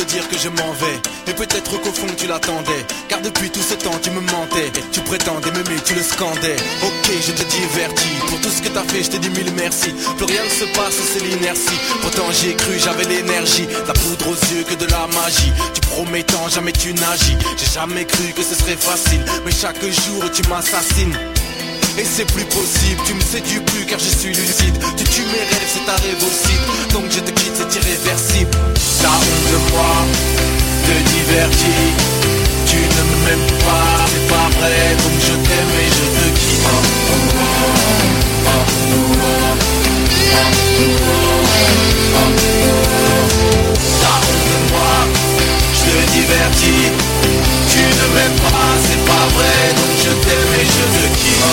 [0.08, 0.98] Dire que je m'en vais.
[1.28, 2.82] Et peut-être qu'au fond tu l'attendais.
[3.08, 4.72] Car depuis tout ce temps tu me mentais.
[4.90, 6.56] Tu prétendais m'aimer, tu le scandais.
[6.82, 8.16] Ok je te divertis.
[8.28, 9.92] Pour tout ce que t'as fait je te dis mille merci.
[10.16, 11.78] Plus rien ne se passe c'est l'inertie.
[12.00, 13.68] Pourtant j'y ai cru j'avais l'énergie.
[13.86, 15.52] La poudre aux yeux que de la magie.
[15.74, 17.36] Tu promets tant jamais tu n'agis.
[17.58, 19.22] J'ai jamais cru que ce serait facile.
[19.44, 21.16] Mais chaque jour tu m'assassines
[21.98, 24.78] et c'est plus possible, tu me séduis plus car je suis lucide.
[24.96, 26.54] Tu tues mes rêves, c'est ta rêve aussi.
[26.92, 28.50] Donc je te quitte, c'est irréversible.
[29.02, 29.94] La honte de moi
[30.86, 31.88] te divertit
[32.66, 34.96] Tu ne m'aimes pas, c'est pas vrai.
[35.02, 36.48] Donc je t'aime et je te quitte
[45.88, 46.84] te divertis
[47.70, 51.46] Tu ne m'aimes pas, c'est pas vrai Donc je t'aime et je te quitte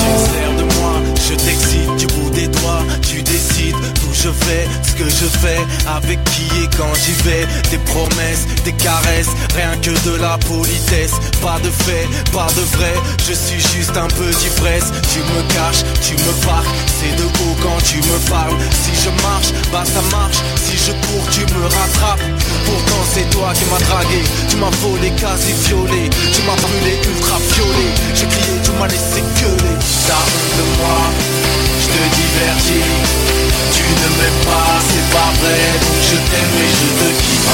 [0.00, 0.94] Tu me sers de moi,
[1.28, 5.60] je t'excite du bout des doigts Tu décides d'où je vais, ce que je fais,
[5.86, 7.46] avec qui draguer quand j'y vais.
[7.70, 11.12] Des promesses, des caresses, rien que de la politesse.
[11.40, 12.92] Pas de fait, pas de vrai,
[13.26, 14.92] je suis juste un peu d'ivresse.
[15.12, 18.56] Tu me caches, tu me parles, c'est de haut quand tu me parles.
[18.82, 20.38] Si je marche, bah ça marche.
[20.56, 22.22] Si je cours, tu me rattrapes.
[22.64, 27.38] Pourtant c'est toi qui m'as dragué, tu m'as volé quasi violé, tu m'as brûlé ultra
[27.54, 27.92] violet.
[28.14, 29.76] J'ai crié, tu m'as laissé gueuler.
[30.06, 31.00] T'as de moi,
[31.82, 32.88] je te divertis.
[33.74, 35.60] Tu ne m'aimes pas, c'est pas vrai,
[36.08, 37.50] je t'aime et je te kiffe.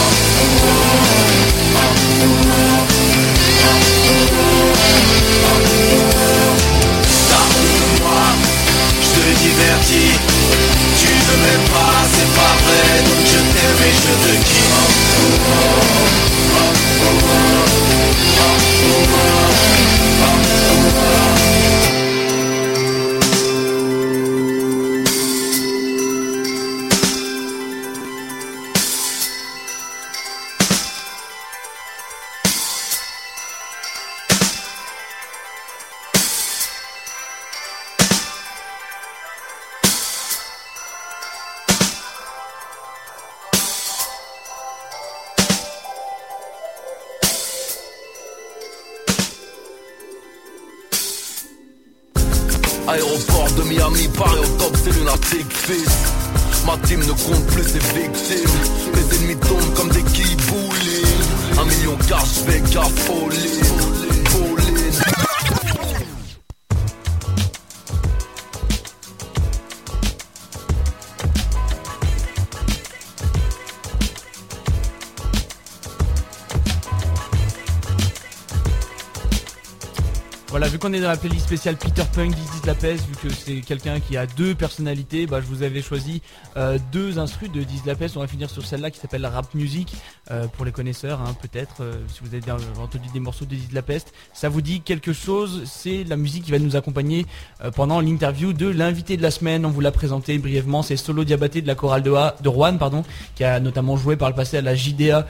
[9.59, 14.37] Tu ne m'aimes pas, c'est pas vrai, donc je t'aime et je te.
[20.87, 21.36] Aéroport
[81.27, 84.55] playlist spéciale Peter Punk, This is la peste, vu que c'est quelqu'un qui a deux
[84.55, 86.23] personnalités, bah, je vous avais choisi
[86.57, 88.17] euh, deux instrus de This is la peste.
[88.17, 89.93] On va finir sur celle-là qui s'appelle Rap Music,
[90.31, 93.71] euh, pour les connaisseurs, hein, peut-être, euh, si vous avez entendu des morceaux de This
[93.71, 94.13] is la peste.
[94.35, 97.27] Ça vous dit quelque chose, c'est la musique qui va nous accompagner
[97.75, 99.67] pendant l'interview de l'invité de la semaine.
[99.67, 103.03] On vous l'a présenté brièvement, c'est Solo Diabaté de la chorale de, de Rouen, pardon,
[103.35, 105.27] qui a notamment joué par le passé à la JDA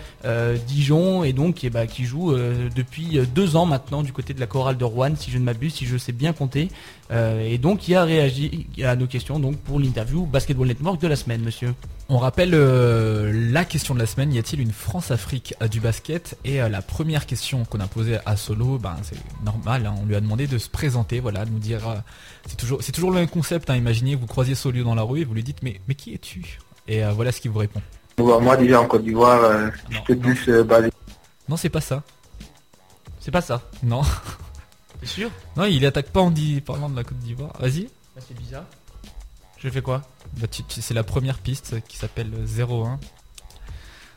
[0.66, 4.76] Dijon et donc bah, qui joue depuis deux ans maintenant du côté de la chorale
[4.76, 6.68] de Rouen, si je ne m'abuse, si je sais bien compter.
[7.11, 11.09] Euh, et donc il a réagi à nos questions donc pour l'interview Basketball Network de
[11.09, 11.74] la semaine, monsieur.
[12.09, 16.39] On rappelle euh, la question de la semaine, y a-t-il une France-Afrique euh, du basket?
[16.45, 20.07] Et euh, la première question qu'on a posée à Solo, ben, c'est normal, hein, on
[20.07, 21.97] lui a demandé de se présenter, voilà, de nous dire, euh,
[22.47, 25.22] c'est toujours, c'est toujours le même concept, hein, imaginez, vous croisiez Solo dans la rue
[25.22, 26.61] et vous lui dites, mais, mais qui es-tu?
[26.87, 27.82] Et euh, voilà ce qu'il vous répond.
[28.16, 30.91] Bon, moi déjà en Côte d'Ivoire, euh, j'étais plus euh, basé.
[31.49, 32.05] Non, c'est pas ça.
[33.18, 33.62] C'est pas ça.
[33.82, 34.03] Non.
[35.01, 37.53] T'es sûr Non, il attaque pas en dit, parlant de la Côte d'Ivoire.
[37.61, 37.84] Vas-y.
[38.14, 38.64] Bah, c'est bizarre.
[39.59, 40.03] Je fais quoi
[40.38, 42.99] Bah, tu- tu- c'est la première piste qui s'appelle 01.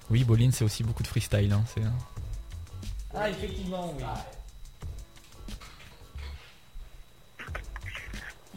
[0.09, 1.51] Oui, Bolin, c'est aussi beaucoup de freestyle.
[1.53, 1.81] Hein, c'est-
[3.15, 4.03] Ah effectivement, oui.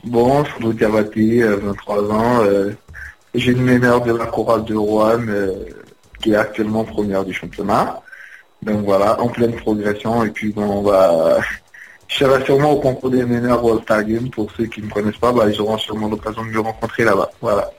[0.05, 0.45] Bon,
[0.75, 2.43] Diabaté, euh, 23 ans.
[2.45, 2.73] euh,
[3.35, 5.65] J'ai une mémoire de la chorale de Rouen, euh,
[6.23, 8.03] qui est actuellement première du championnat.
[8.63, 10.23] Donc voilà, en pleine progression.
[10.25, 11.39] Et puis bon, on va...
[12.13, 14.29] Je serai sûrement au concours des meneurs au All-Star Game.
[14.31, 17.05] Pour ceux qui ne me connaissent pas, bah, ils auront sûrement l'occasion de me rencontrer
[17.05, 17.31] là-bas.
[17.41, 17.71] Voilà.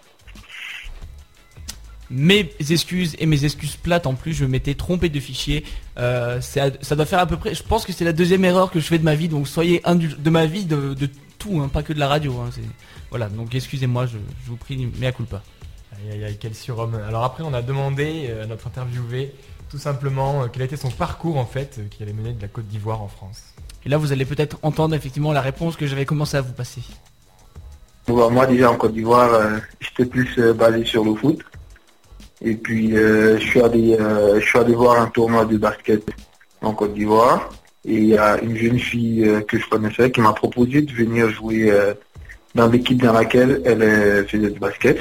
[2.09, 5.63] Mes excuses et mes excuses plates en plus, je m'étais trompé de fichier.
[5.97, 7.53] Euh, ça doit faire à peu près.
[7.53, 9.81] Je pense que c'est la deuxième erreur que je fais de ma vie, donc soyez
[9.81, 12.35] indul- de ma vie de, de tout, hein, pas que de la radio.
[12.39, 12.49] hein,
[13.09, 15.43] voilà, donc excusez-moi, je, je vous prie, mais à culpa.
[15.95, 16.99] Aïe aïe aïe, quel surhomme.
[17.07, 19.33] Alors après, on a demandé euh, à notre interviewé
[19.69, 22.47] tout simplement euh, quel était son parcours en fait, euh, qui allait mener de la
[22.47, 23.52] Côte d'Ivoire en France.
[23.85, 26.81] Et là, vous allez peut-être entendre effectivement la réponse que j'avais commencé à vous passer.
[28.07, 31.39] Bon, bah, moi déjà en Côte d'Ivoire, euh, j'étais plus euh, basé sur le foot.
[32.41, 36.03] Et puis euh, je suis allé je suis allé voir un tournoi de basket
[36.61, 37.49] en Côte d'Ivoire.
[37.85, 41.29] Et il y a une jeune fille que je connaissais qui m'a proposé de venir
[41.29, 41.73] jouer
[42.55, 44.99] dans l'équipe dans laquelle elle faisait du basket.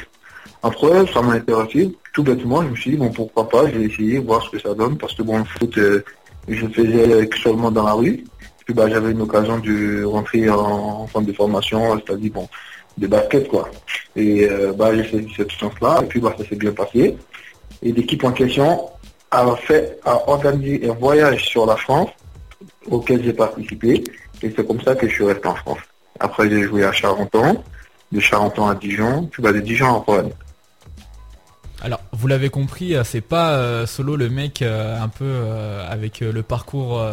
[0.64, 1.97] Après, ça m'a intéressé.
[2.12, 4.59] Tout bêtement, je me suis dit, bon, pourquoi pas, je vais essayer, voir ce que
[4.59, 4.99] ça donne.
[4.99, 8.24] Parce que bon, le foot, je le faisais seulement dans la rue.
[8.73, 12.49] Bah, j'avais une occasion de rentrer en, en de formation, c'est-à-dire bon,
[12.99, 13.68] de basket quoi.
[14.16, 17.16] Et euh, bah, j'ai saisi cette chance-là, et puis bah, ça s'est bien passé.
[17.83, 18.91] Et l'équipe en question
[19.31, 22.11] a fait, a organisé un voyage sur la France
[22.91, 24.05] auquel j'ai participé,
[24.43, 25.79] et c'est comme ça que je suis resté en France.
[26.20, 27.62] Après j'ai joué à Charenton,
[28.11, 30.31] de Charenton à Dijon, puis bah, de Dijon à Rouen.
[31.85, 35.85] Alors, vous l'avez compris, euh, c'est pas euh, solo le mec euh, un peu euh,
[35.91, 37.05] avec le parcours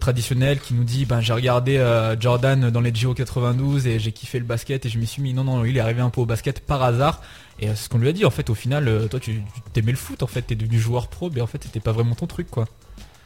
[0.00, 1.82] traditionnel qui nous dit ben j'ai regardé
[2.20, 5.32] Jordan dans les JO 92 et j'ai kiffé le basket et je m'y suis mis.
[5.34, 7.22] Non non, il est arrivé un peu au basket par hasard
[7.58, 9.96] et c'est ce qu'on lui a dit en fait au final toi tu t'aimais le
[9.96, 12.50] foot en fait, t'es devenu joueur pro mais en fait c'était pas vraiment ton truc
[12.50, 12.66] quoi.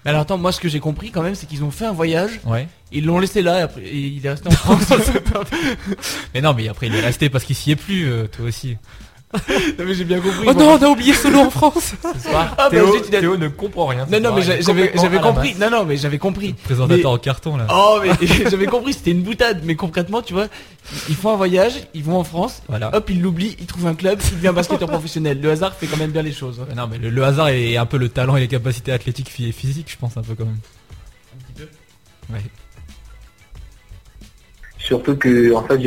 [0.05, 1.93] Mais alors attends, moi ce que j'ai compris quand même, c'est qu'ils ont fait un
[1.93, 2.69] voyage, Ouais.
[2.93, 4.87] ils l'ont laissé là, et après et il est resté en France.
[6.35, 8.77] mais non mais après il est resté parce qu'il s'y est plus toi aussi.
[9.79, 10.39] Non mais j'ai bien compris.
[10.47, 10.55] Oh moi.
[10.55, 11.95] non, on a oublié solo en France.
[12.59, 12.81] Ah, bah,
[13.11, 14.07] Théo, ne comprend rien.
[14.11, 15.55] Non non mais j'avais compris.
[15.61, 16.53] Non non mais j'avais compris.
[16.65, 17.67] Présentateur Mais- en carton là.
[17.71, 19.61] Oh mais j'avais compris, c'était une boutade.
[19.65, 20.49] Mais concrètement, tu vois,
[21.09, 22.95] ils font un voyage, ils vont en France, Voilà.
[22.95, 25.41] hop, ils l'oublient, ils trouvent un club, il devient basketteur professionnel.
[25.41, 26.61] Le hasard fait quand même bien les choses.
[26.61, 26.75] hein.
[26.77, 29.53] Non mais le, le hasard est un peu le talent et les capacités athlétiques et
[29.53, 30.59] physiques je pense un peu quand même.
[31.35, 32.35] Un petit peu.
[32.35, 32.41] Ouais.
[34.79, 35.79] Surtout que, en fait,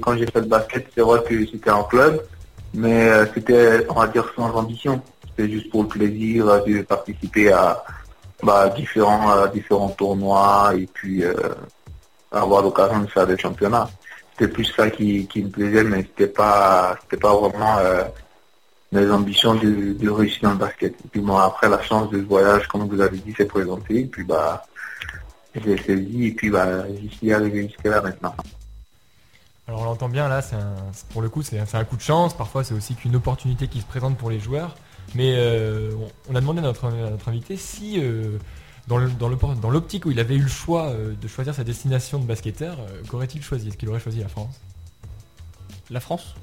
[0.00, 2.20] quand j'ai fait le basket, c'est vrai que c'était en club,
[2.74, 5.00] mais euh, c'était, on va dire, sans ambition.
[5.26, 7.82] C'était juste pour le plaisir euh, de participer à
[8.42, 11.24] bah, différents, euh, différents tournois et puis
[12.30, 13.88] avoir l'occasion de faire des championnats.
[14.32, 17.78] C'était plus ça qui, qui me plaisait, mais c'était pas, pas vraiment
[18.92, 20.92] mes ambitions de, de réussir dans le basket.
[20.92, 24.06] Et puis après la chance de ce voyage, comme vous avez dit, s'est présenté, et
[24.06, 24.62] puis bah,
[25.54, 28.34] j'ai saisi, et puis bah, j'y suis arrivé jusqu'à là maintenant.
[29.68, 32.02] Alors on l'entend bien là, c'est un- c'est- pour le coup c'est un coup de
[32.02, 34.74] chance, parfois c'est aussi qu'une opportunité qui se présente pour les joueurs.
[35.14, 35.92] Mais euh,
[36.28, 38.38] on, on a demandé à notre, à notre invité si euh,
[38.86, 38.96] dans
[39.70, 43.02] l'optique où il avait eu le choix euh, de choisir sa destination de basketteur, euh,
[43.10, 43.68] qu'aurait-il choisi?
[43.68, 44.58] Est-ce qu'il aurait choisi la France?
[45.90, 46.34] La France?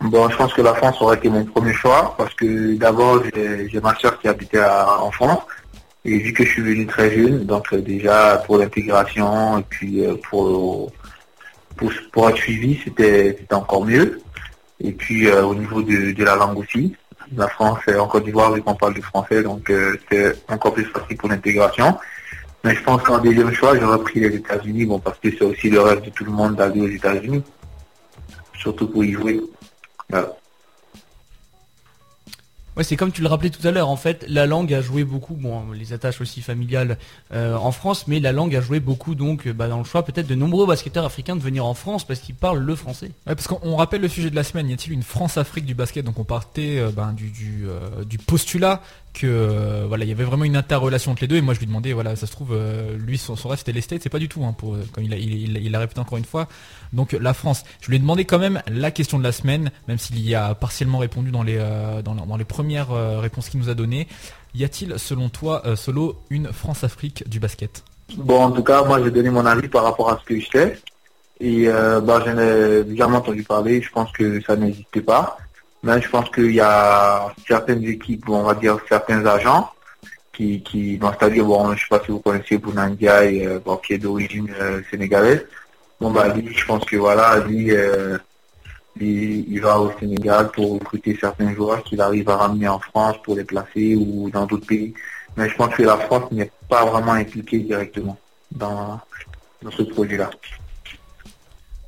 [0.00, 3.80] Bon, je pense que la France aurait été mon premier choix parce que d'abord j'ai
[3.82, 5.40] ma soeur qui habitait à- en France
[6.06, 10.92] et vu que je suis venu très jeune, donc déjà pour l'intégration et puis pour,
[11.76, 14.20] pour pour être suivi c'était encore mieux
[14.80, 16.94] et puis euh, au niveau de, de la langue aussi.
[17.36, 20.74] La France et en Côte d'Ivoire vu qu'on parle du français donc euh, c'est encore
[20.74, 21.98] plus facile pour l'intégration.
[22.62, 25.70] Mais je pense qu'en deuxième choix j'aurais pris les États-Unis bon parce que c'est aussi
[25.70, 27.42] le rêve de tout le monde d'aller aux États-Unis
[28.58, 29.40] surtout pour y jouer.
[30.08, 30.32] Voilà.
[32.76, 33.88] Ouais, c'est comme tu le rappelais tout à l'heure.
[33.88, 35.34] En fait, la langue a joué beaucoup.
[35.34, 36.98] Bon, les attaches aussi familiales
[37.32, 40.04] euh, en France, mais la langue a joué beaucoup donc euh, bah, dans le choix
[40.04, 43.12] peut-être de nombreux basketteurs africains de venir en France parce qu'ils parlent le français.
[43.26, 45.74] Ouais, parce qu'on on rappelle le sujet de la semaine, y a-t-il une France-Afrique du
[45.74, 46.04] basket?
[46.04, 48.82] Donc on partait euh, ben, du postulat
[49.16, 51.60] que euh, voilà, il y avait vraiment une interrelation entre les deux et moi je
[51.60, 54.18] lui demandais voilà, ça se trouve euh, lui son, rêve c'était les States, c'est pas
[54.18, 54.54] du tout hein,
[54.92, 56.48] comme il a, il, l'a répété encore une fois.
[56.92, 59.98] Donc la France, je lui ai demandé quand même la question de la semaine, même
[59.98, 62.90] s'il y a partiellement répondu dans les euh, dans, les premières
[63.20, 64.06] réponses qu'il nous a données.
[64.54, 67.82] Y a-t-il selon toi solo une France-Afrique du basket?
[68.16, 70.46] Bon, en tout cas, moi, j'ai donné mon avis par rapport à ce que je
[70.46, 70.78] sais.
[71.40, 73.82] Et bah, j'en ai jamais entendu parler.
[73.82, 75.38] Je pense que ça n'existait pas.
[75.82, 79.70] Mais je pense qu'il y a certaines équipes, on va dire certains agents,
[80.32, 84.52] qui, qui c'est-à-dire, bon, je sais pas si vous connaissez Bounandia, euh, qui est d'origine
[84.60, 85.46] euh, sénégalaise.
[86.00, 88.18] Bon, bah, lui, je pense que voilà, lui, euh,
[88.96, 93.16] lui, il va au Sénégal pour recruter certains joueurs qu'il arrive à ramener en France
[93.22, 94.92] pour les placer ou dans d'autres pays.
[95.36, 98.18] Mais je pense que la France n'est pas vraiment impliquée directement
[98.50, 99.00] dans,
[99.62, 100.30] dans ce projet-là.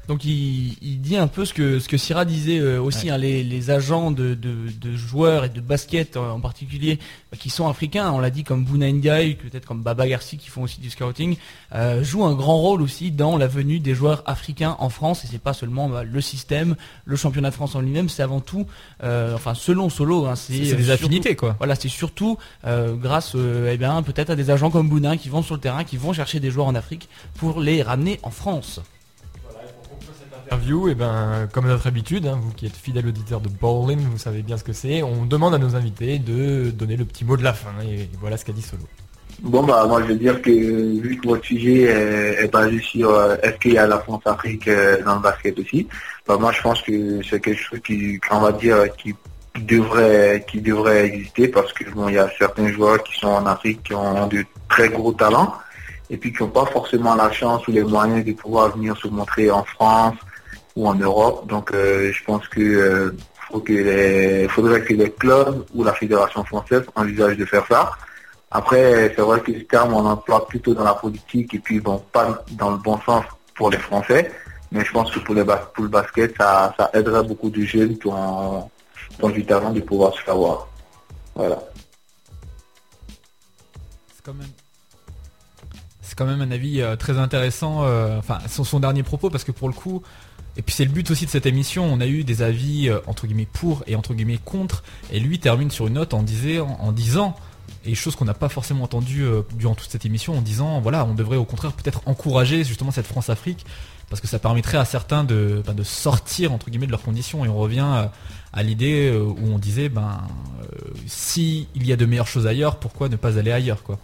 [0.09, 3.19] Donc il, il dit un peu ce que ce que Syrah disait euh, aussi, hein,
[3.19, 6.99] les, les agents de, de, de joueurs et de basket euh, en particulier
[7.31, 10.49] bah, qui sont africains, on l'a dit comme Bouna Ndiaye, peut-être comme Baba Garci qui
[10.49, 11.37] font aussi du scouting,
[11.75, 15.29] euh, jouent un grand rôle aussi dans la venue des joueurs africains en France et
[15.31, 18.67] c'est pas seulement bah, le système, le championnat de France en lui-même, c'est avant tout,
[19.03, 21.55] euh, enfin selon Solo, hein, c'est euh, des surtout- affinités quoi.
[21.59, 25.29] Voilà, c'est surtout euh, grâce, euh, eh bien, peut-être à des agents comme Bouna qui
[25.29, 28.31] vont sur le terrain, qui vont chercher des joueurs en Afrique pour les ramener en
[28.31, 28.81] France.
[30.49, 34.17] Interview, et ben, comme notre habitude, hein, vous qui êtes fidèle auditeur de Bowling, vous
[34.17, 35.03] savez bien ce que c'est.
[35.03, 37.69] On demande à nos invités de donner le petit mot de la fin.
[37.87, 38.85] Et voilà ce qu'a dit Solo.
[39.43, 43.11] Bon, bah, moi, je veux dire que vu que votre sujet est, est basé sur
[43.11, 45.87] euh, est-ce qu'il y a la France-Afrique euh, dans le basket aussi,
[46.27, 49.15] bah, moi, je pense que c'est quelque chose qui, qu'on va dire, qui
[49.67, 53.45] devrait, qui devrait exister parce que bon, il y a certains joueurs qui sont en
[53.45, 55.53] Afrique qui ont de très gros talents
[56.09, 59.09] et puis qui n'ont pas forcément la chance ou les moyens de pouvoir venir se
[59.09, 60.15] montrer en France
[60.79, 61.49] ou en Europe.
[61.49, 63.17] Donc, euh, je pense que euh,
[63.51, 67.91] faut que les, faudrait que les clubs ou la fédération française envisagent de faire ça.
[68.53, 71.99] Après, c'est vrai que ce terme, on emploie plutôt dans la politique et puis bon,
[72.13, 73.25] pas dans le bon sens
[73.57, 74.31] pour les Français.
[74.71, 77.99] Mais je pense que pour, les bas- pour le basket, ça, aiderait beaucoup de jeunes
[77.99, 78.71] qui ont,
[79.35, 80.69] du talent de pouvoir se faire voir.
[81.35, 81.59] Voilà.
[84.15, 84.53] C'est quand même.
[86.03, 87.83] C'est quand même un avis euh, très intéressant,
[88.19, 90.03] enfin son, son dernier propos, parce que pour le coup,
[90.59, 91.85] Et puis c'est le but aussi de cette émission.
[91.85, 94.83] On a eu des avis euh, entre guillemets pour et entre guillemets contre.
[95.13, 97.37] Et lui termine sur une note en, en, disant,
[97.85, 101.05] et chose qu'on n'a pas forcément entendu euh, durant toute cette émission, en disant voilà,
[101.05, 103.65] on devrait au contraire peut-être encourager justement cette France-Afrique
[104.11, 107.45] parce que ça permettrait à certains de, ben, de sortir entre guillemets de leurs conditions.
[107.45, 108.07] Et on revient euh,
[108.53, 110.23] à l'idée où on disait ben
[110.63, 114.01] euh, si il y a de meilleures choses ailleurs, pourquoi ne pas aller ailleurs quoi?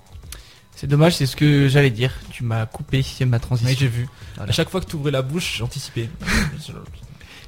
[0.77, 2.13] C'est dommage, c'est ce que j'allais dire.
[2.31, 3.71] Tu m'as coupé ma transition.
[3.71, 4.09] Oui, j'ai vu.
[4.37, 4.51] Voilà.
[4.51, 6.09] À chaque fois que tu ouvrais la bouche, j'anticipais.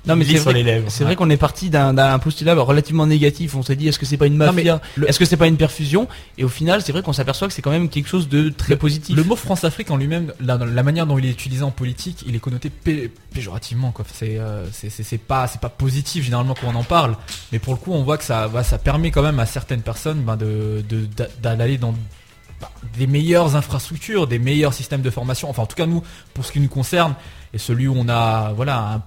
[0.08, 3.56] Non mais c'est vrai, c'est vrai qu'on est parti d'un postulat relativement négatif.
[3.56, 5.56] On s'est dit est-ce que c'est pas une mafia, le- est-ce que c'est pas une
[5.56, 6.06] perfusion
[6.38, 8.76] Et au final, c'est vrai qu'on s'aperçoit que c'est quand même quelque chose de très
[8.76, 9.16] positif.
[9.16, 12.36] Le mot France-Afrique en lui-même, la, la manière dont il est utilisé en politique, il
[12.36, 13.90] est connoté pé- péjorativement.
[13.90, 14.04] Quoi.
[14.14, 17.16] C'est, euh, c'est, pas, c'est pas positif généralement quand on en parle,
[17.50, 19.82] mais pour le coup, on voit que ça, bah, ça permet quand même à certaines
[19.82, 20.84] personnes ben, de,
[21.42, 21.98] d'aller dans bah,
[22.96, 25.50] des meilleures infrastructures, des meilleurs systèmes de formation.
[25.50, 26.02] Enfin, en tout cas, nous,
[26.34, 27.14] pour ce qui nous concerne,
[27.52, 29.02] et celui où on a, voilà, un-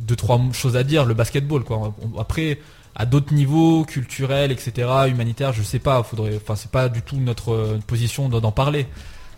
[0.00, 1.64] deux trois choses à dire, le basketball.
[1.64, 1.94] Quoi.
[2.18, 2.58] Après,
[2.94, 6.02] à d'autres niveaux, culturels, etc., humanitaires, je sais pas.
[6.02, 8.86] Faudrait, enfin, c'est pas du tout notre euh, position d'en d'en parler.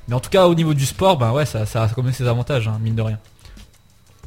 [0.09, 2.13] Mais en tout cas, au niveau du sport, ben ouais, ça, ça a quand même
[2.13, 3.19] ses avantages, hein, mine de rien.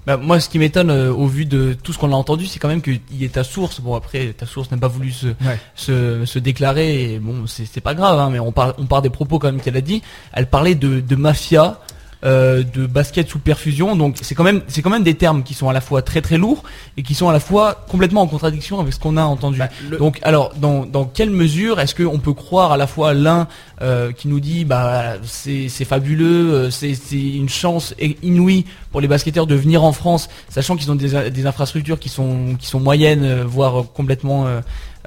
[0.05, 2.59] Bah, moi, ce qui m'étonne euh, au vu de tout ce qu'on a entendu, c'est
[2.59, 3.81] quand même qu'il y ait ta source.
[3.81, 5.59] Bon, après, ta source n'a pas voulu se, Ouais.
[5.75, 7.13] se, se déclarer.
[7.13, 9.47] Et bon, c'est c'est pas grave, hein, mais on part, on part des propos quand
[9.51, 10.01] même qu'elle a dit.
[10.33, 11.79] Elle parlait de, de mafia.
[12.25, 13.95] Euh, de basket sous perfusion.
[13.95, 16.21] Donc c'est quand même c'est quand même des termes qui sont à la fois très
[16.21, 16.63] très lourds
[16.97, 19.59] et qui sont à la fois complètement en contradiction avec ce qu'on a entendu.
[19.59, 23.13] Bah, le- donc alors dans, dans quelle mesure est-ce qu'on peut croire à la fois
[23.13, 23.47] l'un
[23.81, 29.01] euh, qui nous dit bah c'est c'est fabuleux euh, c'est c'est une chance inouïe pour
[29.01, 32.67] les basketteurs de venir en France sachant qu'ils ont des, des infrastructures qui sont qui
[32.67, 34.45] sont moyennes euh, voire complètement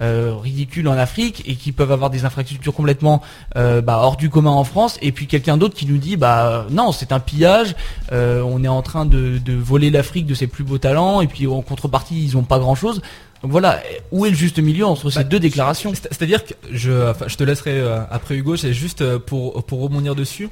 [0.01, 3.21] euh, euh, ridicules en Afrique et qui peuvent avoir des infrastructures complètement
[3.57, 6.67] euh, bah, hors du commun en France et puis quelqu'un d'autre qui nous dit bah
[6.71, 7.75] non c'est un pillage
[8.13, 11.27] euh, on est en train de, de voler l'Afrique de ses plus beaux talents et
[11.27, 13.03] puis en contrepartie ils ont pas grand chose
[13.43, 13.81] donc voilà
[14.13, 15.93] où est le juste milieu entre ces Bah, deux déclarations?
[15.95, 19.63] C'est- C'est-à-dire que je, enfin, je te laisserai euh, après Hugo, c'est juste euh, pour,
[19.65, 20.49] pour rebondir dessus.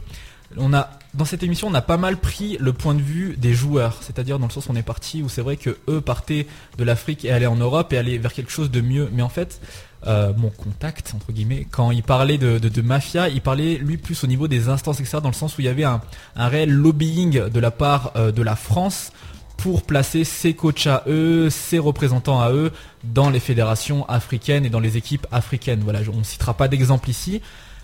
[0.56, 3.52] On a, dans cette émission, on a pas mal pris le point de vue des
[3.52, 3.98] joueurs.
[4.02, 6.46] C'est-à-dire dans le sens où on est parti, où c'est vrai que eux partaient
[6.78, 9.08] de l'Afrique et allaient en Europe et allaient vers quelque chose de mieux.
[9.12, 9.60] Mais en fait,
[10.06, 14.26] euh, mon contact, entre guillemets, quand il parlait de, mafia, il parlait lui plus au
[14.26, 16.00] niveau des instances externes, dans le sens où il y avait un,
[16.36, 19.12] réel lobbying de la part euh, de la France
[19.56, 22.72] pour placer ses coachs à eux, ses représentants à eux
[23.04, 25.80] dans les fédérations africaines et dans les équipes africaines.
[25.82, 27.40] Voilà, on ne citera pas d'exemple ici,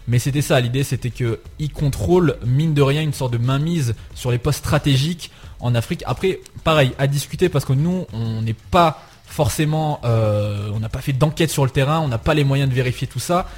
[0.09, 0.61] mais c'était ça.
[0.61, 4.61] L'idée, c'était que ils contrôlent mine de rien une sorte de mainmise sur les postes
[4.61, 5.31] stratégiques
[5.61, 6.03] en Afrique.
[6.07, 11.01] Après, pareil, à discuter parce que nous, on n'est pas forcément, euh, on n'a pas
[11.01, 13.49] fait d'enquête sur le terrain, on n'a pas les moyens de vérifier tout ça.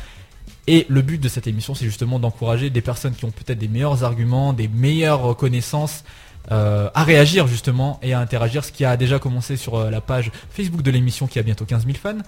[0.67, 3.69] Et le but de cette émission, c'est justement d'encourager des personnes qui ont peut-être des
[3.69, 6.05] meilleurs arguments, des meilleures connaissances
[6.53, 10.01] euh, à réagir justement et à interagir, ce qui a déjà commencé sur euh, la
[10.01, 12.19] page Facebook de l'émission qui a bientôt 15 000 fans.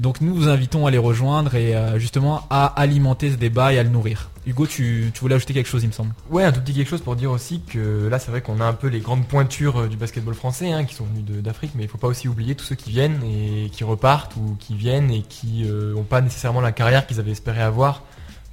[0.00, 3.78] Donc nous vous invitons à les rejoindre et euh, justement à alimenter ce débat et
[3.78, 4.30] à le nourrir.
[4.46, 6.12] Hugo, tu, tu voulais ajouter quelque chose, il me semble.
[6.30, 8.64] Ouais, un tout petit quelque chose pour dire aussi que là, c'est vrai qu'on a
[8.66, 11.82] un peu les grandes pointures du basketball français hein, qui sont venues de- d'Afrique, mais
[11.84, 15.10] il faut pas aussi oublier tous ceux qui viennent et qui repartent ou qui viennent
[15.10, 18.02] et qui euh, ont pas nécessairement la carrière qu'ils avaient espéré avoir.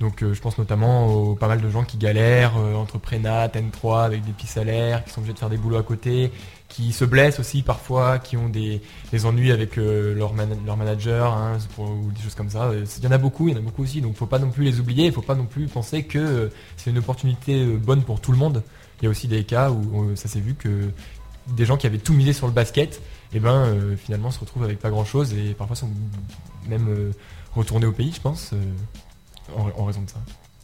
[0.02, 3.48] Donc, euh, je pense notamment aux pas mal de gens qui galèrent euh, entre prénat,
[3.50, 6.32] N3 avec des petits salaires, qui sont obligés de faire des boulots à côté,
[6.70, 8.82] qui se blessent aussi parfois, qui ont des,
[9.24, 10.34] ennuis avec euh, leur,
[10.66, 12.72] leur manager hein, ou des choses comme ça.
[12.74, 14.50] Il y en a beaucoup, il y en a beaucoup aussi, donc faut pas non
[14.50, 18.20] plus les oublier, il faut pas non plus penser que c'est une opportunité bonne pour
[18.22, 18.64] tout le monde.
[19.02, 20.90] Il y a aussi des cas où ça s'est vu que
[21.56, 24.80] des gens qui avaient tout misé sur le basket, et ben finalement se retrouvent avec
[24.80, 25.90] pas grand chose et parfois sont
[26.68, 27.14] même
[27.54, 28.52] retournés au pays, je pense,
[29.58, 30.18] en, raison de ça.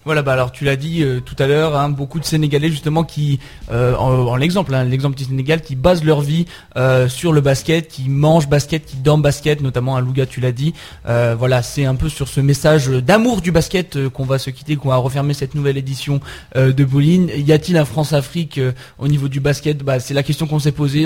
[0.06, 3.04] Voilà, bah alors tu l'as dit euh, tout à l'heure, hein, beaucoup de Sénégalais justement
[3.04, 3.40] qui,
[3.72, 6.46] euh, en, l'exemple, hein, l'exemple du Sénégal, qui basent leur vie
[6.78, 10.54] euh, sur le basket, qui mangent basket, qui dorment basket, notamment à Louga, tu l'as
[10.54, 10.74] dit.
[11.06, 14.90] Voilà, c'est un peu sur ce message d'amour du basket qu'on va se quitter, qu'on
[14.90, 16.22] va refermer cette nouvelle édition
[16.56, 17.30] de Bowling.
[17.36, 18.60] Y a-t-il un France-Afrique
[19.00, 19.80] au niveau du basket?
[19.80, 21.06] Bah c'est la question qu'on s'est posée.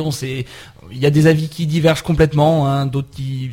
[0.91, 2.89] Il y a des avis qui divergent complètement, hein,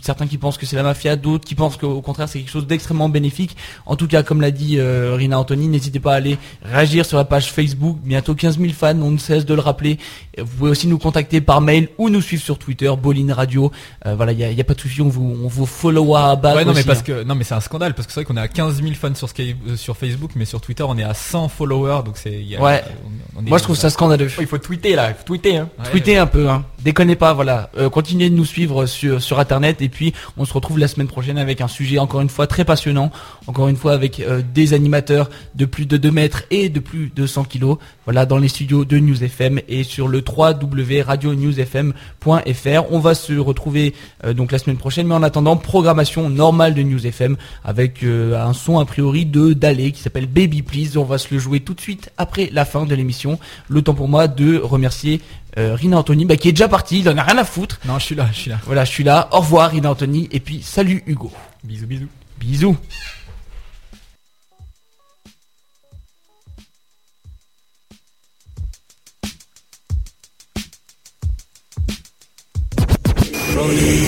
[0.03, 2.67] certains qui pensent que c'est la mafia, d'autres qui pensent qu'au contraire c'est quelque chose
[2.67, 3.57] d'extrêmement bénéfique.
[3.87, 7.25] En tout cas, comme l'a dit euh, Anthony, n'hésitez pas à aller réagir sur la
[7.25, 7.99] page Facebook.
[8.03, 9.99] Bientôt 15 000 fans, on ne cesse de le rappeler.
[10.39, 13.71] Vous pouvez aussi nous contacter par mail ou nous suivre sur Twitter, Bolin Radio.
[14.07, 16.65] Euh, voilà, il y a, pas de souci, on vous, on vous follow à ouais,
[16.65, 17.03] non, mais parce hein.
[17.05, 18.95] que non, mais c'est un scandale parce que c'est vrai qu'on est à 15 000
[18.95, 22.17] fans sur, Sky- euh, sur Facebook, mais sur Twitter on est à 100 followers, donc
[22.17, 22.31] c'est.
[22.61, 22.83] Ouais.
[23.05, 24.29] on- on est- Moi je trouve ça scandaleux.
[24.37, 25.69] Oh, il faut tweeter là, il faut tweeter hein.
[25.79, 26.65] Ouais, Tweeter un peu, hein.
[26.85, 27.71] Déconnez pas, voilà.
[27.77, 31.09] Euh, continuez de nous suivre sur, sur internet et puis on se retrouve la semaine
[31.09, 33.11] prochaine avec un sujet encore une fois très passionnant,
[33.49, 37.11] encore une fois avec euh, des animateurs de plus de 2 mètres et de plus
[37.15, 37.79] de 100 kilos.
[38.05, 42.93] Voilà, dans les studios de News FM et sur le www.radionewsfm.fr.
[42.93, 43.93] On va se retrouver
[44.25, 48.53] euh, donc la semaine prochaine, mais en attendant, programmation normale de News FM avec un
[48.53, 50.97] son a priori de Dalé qui s'appelle Baby Please.
[50.97, 53.41] On va se le jouer tout de suite après la fin de l'émission.
[53.69, 55.21] Le temps pour moi de remercier
[55.57, 57.81] euh, Rina Anthony, bah, qui est déjà parti, il en a rien à foutre.
[57.87, 58.59] Non, je suis là, je suis là.
[58.67, 59.29] Voilà, je suis là.
[59.33, 61.33] Au revoir Rina Anthony et puis salut Hugo.
[61.65, 62.09] Bisous, bisous.
[62.39, 62.77] Bisous.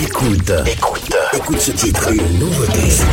[0.03, 3.03] Écoute, écoute, écoute ce titre, une nouveauté.